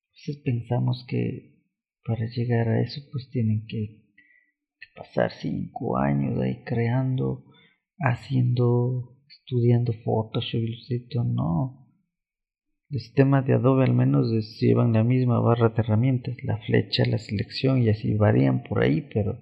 a 0.08 0.12
veces 0.12 0.42
pensamos 0.42 1.04
que 1.08 1.50
para 2.04 2.26
llegar 2.26 2.68
a 2.68 2.80
eso 2.80 3.00
pues 3.12 3.30
tienen 3.30 3.66
que, 3.66 4.00
pasar 4.96 5.30
cinco 5.30 5.98
años 5.98 6.38
ahí 6.40 6.62
creando, 6.64 7.44
haciendo, 7.98 9.16
estudiando 9.28 9.92
Photoshop, 10.04 10.60
Illustrator, 10.60 11.24
no. 11.24 11.86
El 12.90 12.98
sistema 12.98 13.40
de 13.40 13.54
Adobe 13.54 13.84
al 13.84 13.94
menos 13.94 14.30
llevan 14.58 14.92
la 14.92 15.04
misma 15.04 15.38
barra 15.40 15.68
de 15.68 15.80
herramientas, 15.80 16.36
la 16.42 16.58
flecha, 16.58 17.04
la 17.06 17.18
selección 17.18 17.82
y 17.82 17.88
así 17.88 18.14
varían 18.14 18.62
por 18.64 18.82
ahí, 18.82 19.08
pero 19.14 19.40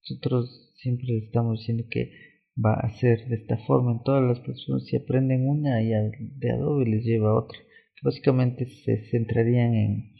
nosotros 0.00 0.74
siempre 0.76 1.16
estamos 1.18 1.60
diciendo 1.60 1.84
que 1.88 2.27
va 2.64 2.74
a 2.74 2.90
ser 2.90 3.28
de 3.28 3.36
esta 3.36 3.56
forma 3.58 3.92
en 3.92 4.02
todas 4.02 4.22
las 4.22 4.40
personas. 4.40 4.84
Si 4.84 4.96
aprenden 4.96 5.48
una 5.48 5.80
y 5.82 5.88
de 5.88 6.50
Adobe 6.50 6.86
les 6.86 7.04
lleva 7.04 7.30
a 7.30 7.38
otra. 7.38 7.58
Básicamente 8.02 8.66
se 8.66 9.08
centrarían 9.10 9.74
en, 9.74 10.14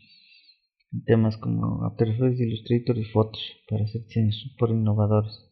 temas 1.05 1.37
como 1.37 1.85
After 1.85 2.09
Effects, 2.09 2.40
Illustrator 2.40 2.96
y 2.96 3.05
Photoshop 3.05 3.57
para 3.68 3.85
hacer 3.85 4.03
diseños 4.05 4.37
super 4.37 4.70
innovadores. 4.70 5.44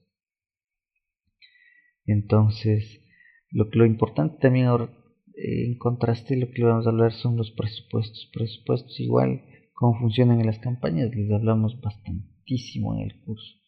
Entonces 2.06 3.02
lo, 3.50 3.68
lo 3.72 3.84
importante 3.84 4.38
también 4.40 4.66
ahora 4.66 4.88
eh, 5.36 5.66
en 5.66 5.78
contraste 5.78 6.36
lo 6.36 6.50
que 6.50 6.64
vamos 6.64 6.86
a 6.86 6.90
hablar 6.90 7.12
son 7.12 7.36
los 7.36 7.50
presupuestos. 7.50 8.30
Presupuestos 8.32 8.98
igual 9.00 9.42
cómo 9.74 9.98
funcionan 9.98 10.40
en 10.40 10.46
las 10.46 10.58
campañas 10.58 11.14
les 11.14 11.30
hablamos 11.30 11.80
bastantísimo 11.80 12.96
en 12.96 13.10
el 13.10 13.20
curso 13.20 13.65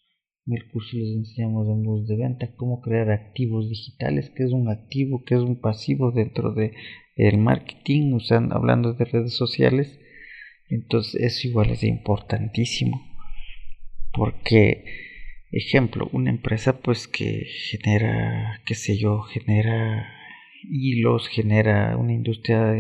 en 0.49 0.55
el 0.55 0.67
curso 0.69 0.97
les 0.97 1.15
enseñamos 1.15 1.69
en 1.69 1.85
voz 1.85 2.09
de 2.09 2.17
venta 2.17 2.55
cómo 2.57 2.81
crear 2.81 3.11
activos 3.11 3.69
digitales, 3.69 4.31
qué 4.35 4.45
es 4.45 4.53
un 4.53 4.69
activo, 4.69 5.23
qué 5.25 5.35
es 5.35 5.41
un 5.41 5.61
pasivo 5.61 6.11
dentro 6.11 6.55
de 6.55 6.73
el 7.17 7.37
marketing, 7.37 8.15
usando, 8.15 8.57
hablando 8.57 8.95
de 8.95 9.05
redes 9.05 9.35
sociales. 9.35 10.01
Entonces 10.71 11.21
eso 11.21 11.49
igual 11.49 11.71
es 11.71 11.83
importantísimo. 11.83 13.03
Porque, 14.13 14.85
ejemplo, 15.51 16.09
una 16.13 16.31
empresa 16.31 16.81
pues 16.81 17.09
que 17.09 17.45
genera, 17.71 18.63
qué 18.65 18.75
sé 18.75 18.97
yo, 18.97 19.21
genera 19.21 20.09
hilos, 20.63 21.29
genera 21.29 21.97
una 21.99 22.15
industria 22.15 22.75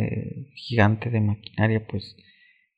gigante 0.54 1.10
de 1.10 1.20
maquinaria, 1.20 1.86
pues 1.86 2.16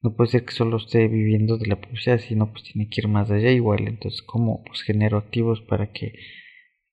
no 0.03 0.15
puede 0.15 0.31
ser 0.31 0.45
que 0.45 0.53
solo 0.53 0.79
esté 0.79 1.09
viviendo 1.09 1.59
de 1.59 1.67
la 1.67 1.81
publicidad, 1.81 2.19
sino 2.19 2.51
pues 2.51 2.65
tiene 2.65 2.89
que 2.89 3.03
ir 3.03 3.09
más 3.09 3.31
allá 3.31 3.51
igual. 3.51 3.87
Entonces, 3.87 4.23
¿cómo 4.23 4.63
pues 4.65 4.83
genero 4.83 5.19
activos 5.19 5.61
para 5.61 5.93
que 5.93 6.15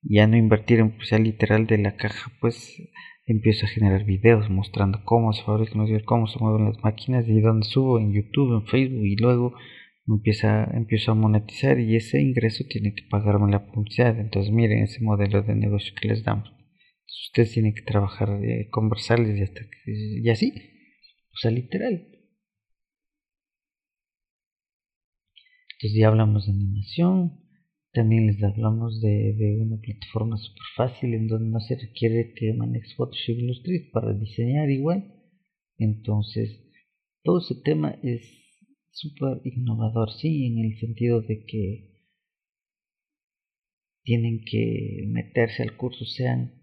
ya 0.01 0.27
no 0.27 0.35
invertir 0.37 0.79
en 0.79 0.91
publicidad 0.91 1.21
literal 1.21 1.67
de 1.67 1.77
la 1.77 1.95
caja? 1.95 2.31
Pues 2.41 2.77
empiezo 3.25 3.65
a 3.65 3.69
generar 3.69 4.03
videos 4.05 4.49
mostrando 4.49 5.03
cómo 5.05 5.33
se 5.33 5.43
fabrican 5.43 5.79
los 5.79 6.03
cómo 6.03 6.27
se 6.27 6.39
mueven 6.39 6.65
las 6.65 6.83
máquinas 6.83 7.27
y 7.27 7.39
dónde 7.39 7.65
subo 7.65 7.99
en 7.99 8.13
YouTube, 8.13 8.55
en 8.55 8.67
Facebook 8.67 9.05
y 9.05 9.15
luego 9.15 9.53
empieza, 10.07 10.65
empiezo 10.73 11.11
a 11.11 11.15
monetizar 11.15 11.79
y 11.79 11.95
ese 11.95 12.21
ingreso 12.21 12.65
tiene 12.69 12.93
que 12.93 13.03
pagarme 13.09 13.51
la 13.51 13.67
publicidad. 13.67 14.19
Entonces, 14.19 14.51
miren 14.53 14.83
ese 14.83 15.01
modelo 15.01 15.43
de 15.43 15.55
negocio 15.55 15.93
que 15.99 16.09
les 16.09 16.23
damos. 16.23 16.51
ustedes 17.27 17.53
tienen 17.53 17.73
que 17.73 17.83
trabajar, 17.83 18.29
eh, 18.43 18.67
conversarles 18.69 19.37
y 19.37 19.43
hasta 19.43 19.61
y 19.85 20.29
así. 20.29 20.53
O 21.33 21.37
sea, 21.37 21.51
literal. 21.51 22.16
Entonces 25.77 25.99
ya 25.99 26.07
hablamos 26.07 26.47
de 26.47 26.53
animación, 26.53 27.39
también 27.93 28.25
les 28.27 28.41
hablamos 28.43 28.99
de, 28.99 29.59
una 29.61 29.77
plataforma 29.79 30.37
súper 30.37 30.63
fácil 30.75 31.13
en 31.13 31.27
donde 31.27 31.49
no 31.49 31.59
se 31.59 31.75
requiere 31.75 32.33
que 32.35 32.53
manejes 32.53 32.95
Photoshop 32.95 33.37
Illustrator 33.37 33.91
para 33.91 34.13
diseñar 34.13 34.71
igual. 34.71 35.13
Entonces, 35.77 36.59
todo 37.21 37.39
ese 37.39 37.61
tema 37.63 37.95
es 38.01 38.21
súper 38.89 39.41
innovador, 39.43 40.11
sí, 40.11 40.47
en 40.47 40.65
el 40.65 40.79
sentido 40.79 41.21
de 41.21 41.45
que 41.45 41.97
tienen 44.03 44.43
que 44.45 45.03
meterse 45.07 45.61
al 45.61 45.77
curso, 45.77 46.05
sean, 46.05 46.53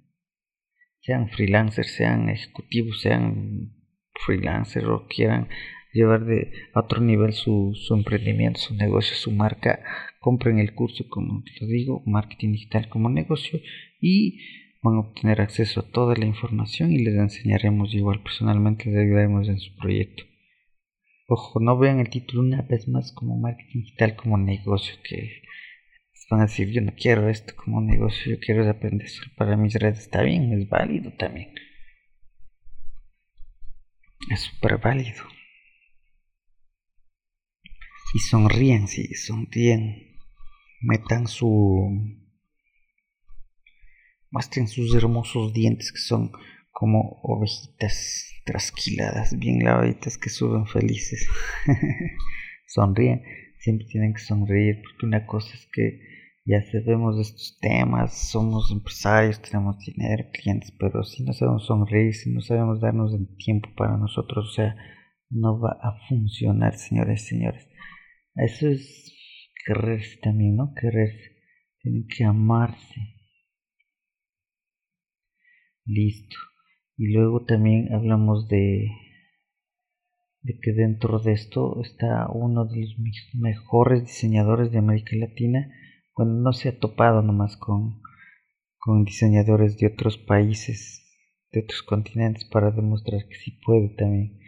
sean 1.03 1.29
freelancers, 1.29 1.95
sean 1.95 2.31
ejecutivos, 2.31 3.01
sean 3.01 3.75
freelancers 4.25 4.87
o 4.87 5.07
quieran 5.07 5.49
llevar 5.95 6.25
de 6.27 6.53
a 6.75 6.81
otro 6.81 7.01
nivel 7.01 7.33
su, 7.33 7.73
su 7.75 7.95
emprendimiento, 7.95 8.61
su 8.61 8.75
negocio, 8.75 9.17
su 9.17 9.31
marca, 9.31 9.81
compren 10.21 10.59
el 10.59 10.75
curso, 10.75 11.05
como 11.09 11.43
lo 11.61 11.67
digo, 11.67 12.03
marketing 12.05 12.53
digital 12.53 12.89
como 12.89 13.09
negocio 13.09 13.61
y 14.01 14.41
van 14.83 14.97
a 14.97 15.01
obtener 15.01 15.41
acceso 15.41 15.81
a 15.81 15.91
toda 15.91 16.15
la 16.17 16.27
información 16.27 16.93
y 16.93 16.99
les 16.99 17.15
enseñaremos 17.15 17.95
igual 17.95 18.23
personalmente, 18.23 18.91
les 18.91 18.99
ayudaremos 18.99 19.49
en 19.49 19.59
su 19.59 19.75
proyecto. 19.77 20.25
Ojo, 21.27 21.59
no 21.61 21.79
vean 21.79 22.01
el 22.01 22.11
título 22.11 22.43
una 22.43 22.63
vez 22.63 22.87
más 22.89 23.13
como 23.13 23.39
marketing 23.39 23.81
digital 23.81 24.17
como 24.17 24.37
negocio, 24.37 24.97
que 25.09 25.43
van 26.31 26.41
a 26.41 26.45
decir 26.45 26.71
yo 26.71 26.81
no 26.83 26.93
quiero 26.97 27.29
esto 27.29 27.55
como 27.57 27.81
negocio, 27.81 28.35
yo 28.35 28.41
quiero 28.41 28.69
aprender 28.69 29.07
eso 29.07 29.23
para 29.37 29.57
mis 29.57 29.75
redes, 29.75 30.01
está 30.01 30.23
bien, 30.23 30.53
es 30.53 30.69
válido 30.69 31.13
también. 31.13 31.55
Es 34.31 34.41
súper 34.41 34.79
válido 34.79 35.34
y 38.15 38.21
sonríen, 38.21 38.87
sí, 38.87 39.13
sonríen. 39.15 40.21
Metan 40.81 41.27
su... 41.27 41.91
Muestren 44.31 44.69
sus 44.69 44.95
hermosos 44.95 45.53
dientes 45.53 45.91
que 45.93 45.99
son 45.99 46.31
como 46.71 47.21
ovejitas 47.23 48.31
trasquiladas, 48.45 49.37
bien 49.39 49.65
lavaditas 49.65 50.17
que 50.17 50.31
suben 50.31 50.67
felices. 50.67 51.27
Sonríen, 52.67 53.23
siempre 53.59 53.87
tienen 53.87 54.13
que 54.13 54.21
sonreír 54.21 54.83
porque 54.83 55.07
una 55.07 55.27
cosa 55.27 55.55
es 55.55 55.69
que 55.73 56.01
ya 56.45 56.61
sabemos 56.71 57.17
de 57.17 57.23
estos 57.23 57.59
temas, 57.61 58.31
somos 58.31 58.71
empresarios, 58.71 59.41
tenemos 59.41 59.79
dinero, 59.79 60.25
clientes, 60.33 60.73
pero 60.79 61.03
si 61.05 61.25
no 61.25 61.33
sabemos 61.33 61.67
sonreír, 61.67 62.15
si 62.15 62.31
no 62.31 62.41
sabemos 62.43 62.81
darnos 62.81 63.15
el 63.15 63.37
tiempo 63.37 63.71
para 63.77 63.97
nosotros, 63.97 64.51
o 64.51 64.53
sea, 64.53 64.77
no 65.31 65.59
va 65.59 65.79
a 65.81 65.97
funcionar, 66.09 66.77
señores 66.77 67.27
señores. 67.27 67.69
Eso 68.35 68.69
es 68.69 69.15
quererse 69.65 70.19
también, 70.23 70.57
¿no? 70.57 70.75
Quererse. 70.75 71.37
Tienen 71.81 72.07
que 72.07 72.25
amarse. 72.25 73.01
Listo. 75.85 76.37
Y 76.97 77.13
luego 77.13 77.45
también 77.45 77.93
hablamos 77.93 78.49
de, 78.49 78.89
de 80.43 80.59
que 80.61 80.73
dentro 80.73 81.19
de 81.19 81.33
esto 81.33 81.81
está 81.83 82.29
uno 82.31 82.67
de 82.67 82.81
los 82.81 82.97
mejores 83.35 84.03
diseñadores 84.03 84.71
de 84.71 84.79
América 84.79 85.17
Latina. 85.17 85.71
Bueno, 86.17 86.35
no 86.35 86.53
se 86.53 86.69
ha 86.69 86.79
topado 86.79 87.23
nomás 87.23 87.57
con, 87.57 88.01
con 88.79 89.05
diseñadores 89.05 89.77
de 89.79 89.89
otros 89.89 90.19
países 90.19 91.01
de 91.51 91.61
otros 91.61 91.83
continentes 91.83 92.45
para 92.45 92.71
demostrar 92.71 93.27
que 93.29 93.37
sí 93.37 93.53
puede 93.65 93.91
también. 93.91 94.39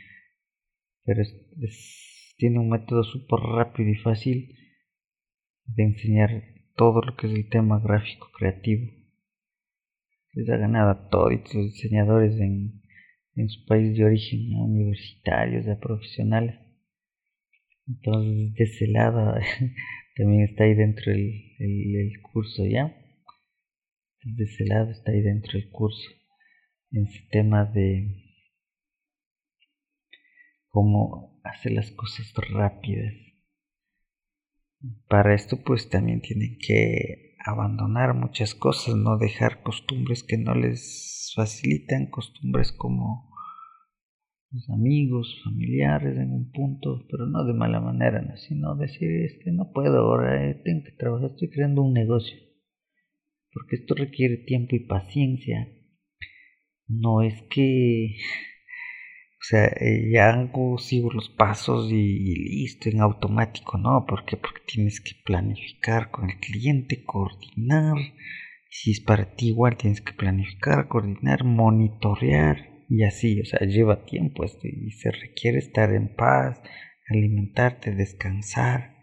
Pero 1.04 1.22
tiene 2.36 2.58
un 2.58 2.68
método 2.68 3.02
súper 3.04 3.40
rápido 3.40 3.90
y 3.90 3.96
fácil 3.96 4.54
de 5.64 5.84
enseñar 5.84 6.42
todo 6.76 7.00
lo 7.00 7.16
que 7.16 7.26
es 7.26 7.32
el 7.32 7.48
tema 7.48 7.80
gráfico 7.80 8.28
creativo. 8.36 8.90
Les 10.32 10.48
ha 10.50 10.56
ganado 10.58 10.90
a 10.90 11.08
todos 11.08 11.32
los 11.32 11.72
diseñadores 11.72 12.38
en, 12.38 12.82
en 13.34 13.48
su 13.48 13.64
país 13.66 13.96
de 13.96 14.04
origen, 14.04 14.54
a 14.54 14.64
universitarios, 14.64 15.66
a 15.66 15.78
profesionales. 15.80 16.56
Entonces, 17.86 18.54
de 18.54 18.64
ese 18.64 18.88
lado 18.88 19.34
también 20.16 20.42
está 20.42 20.64
ahí 20.64 20.74
dentro 20.74 21.12
el, 21.12 21.54
el, 21.58 22.12
curso, 22.20 22.66
¿ya? 22.66 22.94
Desde 24.22 24.44
ese 24.44 24.66
lado 24.66 24.90
está 24.90 25.12
ahí 25.12 25.22
dentro 25.22 25.56
el 25.56 25.70
curso, 25.70 26.10
en 26.90 27.06
ese 27.06 27.26
tema 27.30 27.64
de 27.64 28.24
cómo 30.68 31.35
hacer 31.50 31.72
las 31.72 31.90
cosas 31.92 32.32
rápidas. 32.50 33.14
Para 35.08 35.34
esto 35.34 35.62
pues 35.64 35.88
también 35.88 36.20
tienen 36.20 36.58
que 36.58 37.36
abandonar 37.44 38.14
muchas 38.14 38.54
cosas, 38.54 38.96
no 38.96 39.18
dejar 39.18 39.62
costumbres 39.62 40.24
que 40.24 40.36
no 40.36 40.54
les 40.54 41.32
facilitan, 41.34 42.06
costumbres 42.06 42.72
como 42.72 43.30
los 44.50 44.68
amigos, 44.70 45.40
familiares 45.44 46.16
en 46.16 46.32
un 46.32 46.50
punto, 46.50 47.06
pero 47.10 47.26
no 47.26 47.44
de 47.44 47.52
mala 47.52 47.80
manera, 47.80 48.36
sino 48.36 48.74
decir, 48.76 49.10
este, 49.24 49.52
no 49.52 49.70
puedo 49.72 49.98
ahora, 49.98 50.50
eh, 50.50 50.54
tengo 50.64 50.84
que 50.84 50.92
trabajar, 50.92 51.30
estoy 51.30 51.50
creando 51.50 51.82
un 51.82 51.92
negocio, 51.92 52.36
porque 53.52 53.76
esto 53.76 53.94
requiere 53.94 54.38
tiempo 54.38 54.76
y 54.76 54.86
paciencia. 54.86 55.68
No 56.88 57.22
es 57.22 57.42
que 57.50 58.16
o 59.38 59.44
sea, 59.48 59.70
ya 60.12 60.30
hago, 60.30 60.78
sigo 60.78 61.12
los 61.12 61.28
pasos 61.28 61.90
y, 61.92 62.34
listo, 62.34 62.88
en 62.88 63.00
automático, 63.00 63.78
¿no? 63.78 64.04
¿Por 64.06 64.24
qué? 64.24 64.36
Porque 64.36 64.62
tienes 64.66 65.00
que 65.00 65.12
planificar 65.24 66.10
con 66.10 66.30
el 66.30 66.40
cliente, 66.40 67.04
coordinar. 67.04 67.96
Si 68.70 68.92
es 68.92 69.00
para 69.00 69.36
ti 69.36 69.48
igual, 69.48 69.76
tienes 69.76 70.00
que 70.00 70.14
planificar, 70.14 70.88
coordinar, 70.88 71.44
monitorear 71.44 72.84
y 72.88 73.04
así. 73.04 73.40
O 73.40 73.44
sea, 73.44 73.60
lleva 73.60 74.04
tiempo 74.06 74.42
esto 74.42 74.66
y 74.66 74.90
se 74.92 75.10
requiere 75.10 75.58
estar 75.58 75.92
en 75.92 76.14
paz, 76.14 76.60
alimentarte, 77.08 77.94
descansar. 77.94 78.96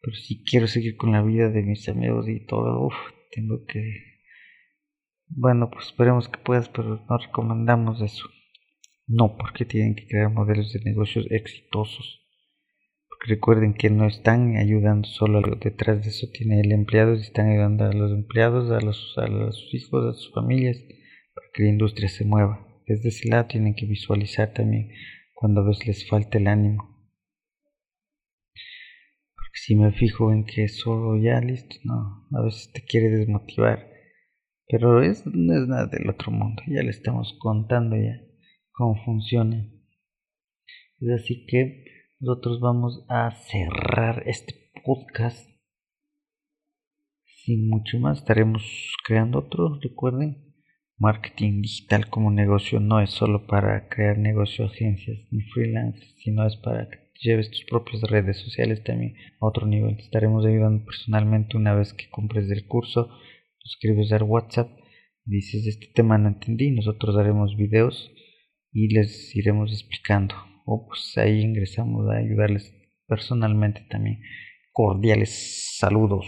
Pero 0.00 0.16
si 0.16 0.42
quiero 0.42 0.68
seguir 0.68 0.96
con 0.96 1.12
la 1.12 1.22
vida 1.22 1.50
de 1.50 1.62
mis 1.62 1.88
amigos 1.88 2.28
y 2.28 2.44
todo, 2.46 2.86
uff, 2.86 2.96
tengo 3.30 3.64
que... 3.66 4.22
Bueno, 5.28 5.70
pues 5.70 5.86
esperemos 5.86 6.28
que 6.28 6.38
puedas, 6.38 6.68
pero 6.70 7.04
no 7.08 7.18
recomendamos 7.18 8.00
eso. 8.00 8.24
No, 9.08 9.36
porque 9.36 9.64
tienen 9.64 9.94
que 9.94 10.06
crear 10.08 10.30
modelos 10.30 10.72
de 10.72 10.80
negocios 10.80 11.26
exitosos. 11.30 12.26
Porque 13.08 13.34
recuerden 13.34 13.74
que 13.74 13.88
no 13.88 14.04
están 14.04 14.56
ayudando 14.56 15.06
solo 15.08 15.38
a 15.38 15.58
detrás 15.62 16.02
de 16.02 16.08
eso 16.08 16.26
tiene 16.32 16.60
el 16.60 16.72
empleado, 16.72 17.14
están 17.14 17.48
ayudando 17.50 17.84
a 17.84 17.92
los 17.92 18.10
empleados, 18.10 18.70
a, 18.72 18.84
los, 18.84 19.16
a 19.16 19.52
sus 19.52 19.74
hijos, 19.74 20.04
a 20.06 20.12
sus 20.12 20.32
familias, 20.34 20.78
para 21.34 21.46
que 21.54 21.62
la 21.62 21.68
industria 21.68 22.08
se 22.08 22.24
mueva. 22.24 22.66
Desde 22.86 23.10
ese 23.10 23.28
lado 23.28 23.46
tienen 23.46 23.74
que 23.74 23.86
visualizar 23.86 24.52
también 24.52 24.90
cuando 25.34 25.60
a 25.60 25.68
veces 25.68 25.86
les 25.86 26.08
falta 26.08 26.38
el 26.38 26.48
ánimo. 26.48 26.82
Porque 29.36 29.58
si 29.60 29.76
me 29.76 29.92
fijo 29.92 30.32
en 30.32 30.44
que 30.44 30.66
solo 30.66 31.16
ya 31.16 31.40
listo, 31.40 31.76
no, 31.84 32.26
a 32.36 32.42
veces 32.42 32.72
te 32.72 32.82
quiere 32.82 33.08
desmotivar. 33.08 33.88
Pero 34.68 35.00
es, 35.00 35.24
no 35.26 35.54
es 35.54 35.68
nada 35.68 35.86
del 35.86 36.10
otro 36.10 36.32
mundo, 36.32 36.60
ya 36.66 36.82
le 36.82 36.90
estamos 36.90 37.36
contando 37.40 37.94
ya 37.96 38.25
cómo 38.76 39.02
funciona. 39.04 39.66
Es 41.00 41.10
así 41.10 41.46
que 41.46 41.84
nosotros 42.20 42.60
vamos 42.60 43.04
a 43.08 43.30
cerrar 43.30 44.22
este 44.26 44.54
podcast. 44.84 45.48
Sin 47.24 47.68
mucho 47.68 47.98
más, 47.98 48.18
estaremos 48.18 48.62
creando 49.04 49.38
otro. 49.38 49.78
Recuerden, 49.80 50.54
marketing 50.98 51.62
digital 51.62 52.08
como 52.10 52.30
negocio 52.30 52.80
no 52.80 53.00
es 53.00 53.10
solo 53.10 53.46
para 53.46 53.88
crear 53.88 54.18
negocio, 54.18 54.66
agencias 54.66 55.18
ni 55.30 55.42
freelance, 55.42 56.00
sino 56.18 56.46
es 56.46 56.56
para 56.56 56.88
que 56.88 56.98
lleves 57.20 57.50
tus 57.50 57.64
propias 57.64 58.02
redes 58.02 58.38
sociales 58.38 58.82
también 58.84 59.14
a 59.40 59.46
otro 59.46 59.66
nivel. 59.66 59.96
Te 59.96 60.02
estaremos 60.02 60.44
ayudando 60.44 60.84
personalmente 60.84 61.56
una 61.56 61.74
vez 61.74 61.94
que 61.94 62.10
compres 62.10 62.50
el 62.50 62.66
curso. 62.66 63.08
escribes 63.64 64.12
al 64.12 64.24
WhatsApp, 64.24 64.68
dices 65.24 65.66
este 65.66 65.86
tema 65.94 66.18
no 66.18 66.28
entendí, 66.28 66.70
nosotros 66.70 67.16
haremos 67.16 67.56
videos 67.56 68.12
y 68.76 68.88
les 68.88 69.34
iremos 69.34 69.72
explicando. 69.72 70.34
O 70.66 70.86
pues 70.86 71.16
ahí 71.16 71.40
ingresamos 71.40 72.10
a 72.10 72.18
ayudarles 72.18 72.74
personalmente 73.06 73.86
también. 73.88 74.20
Cordiales 74.70 75.76
saludos. 75.78 76.26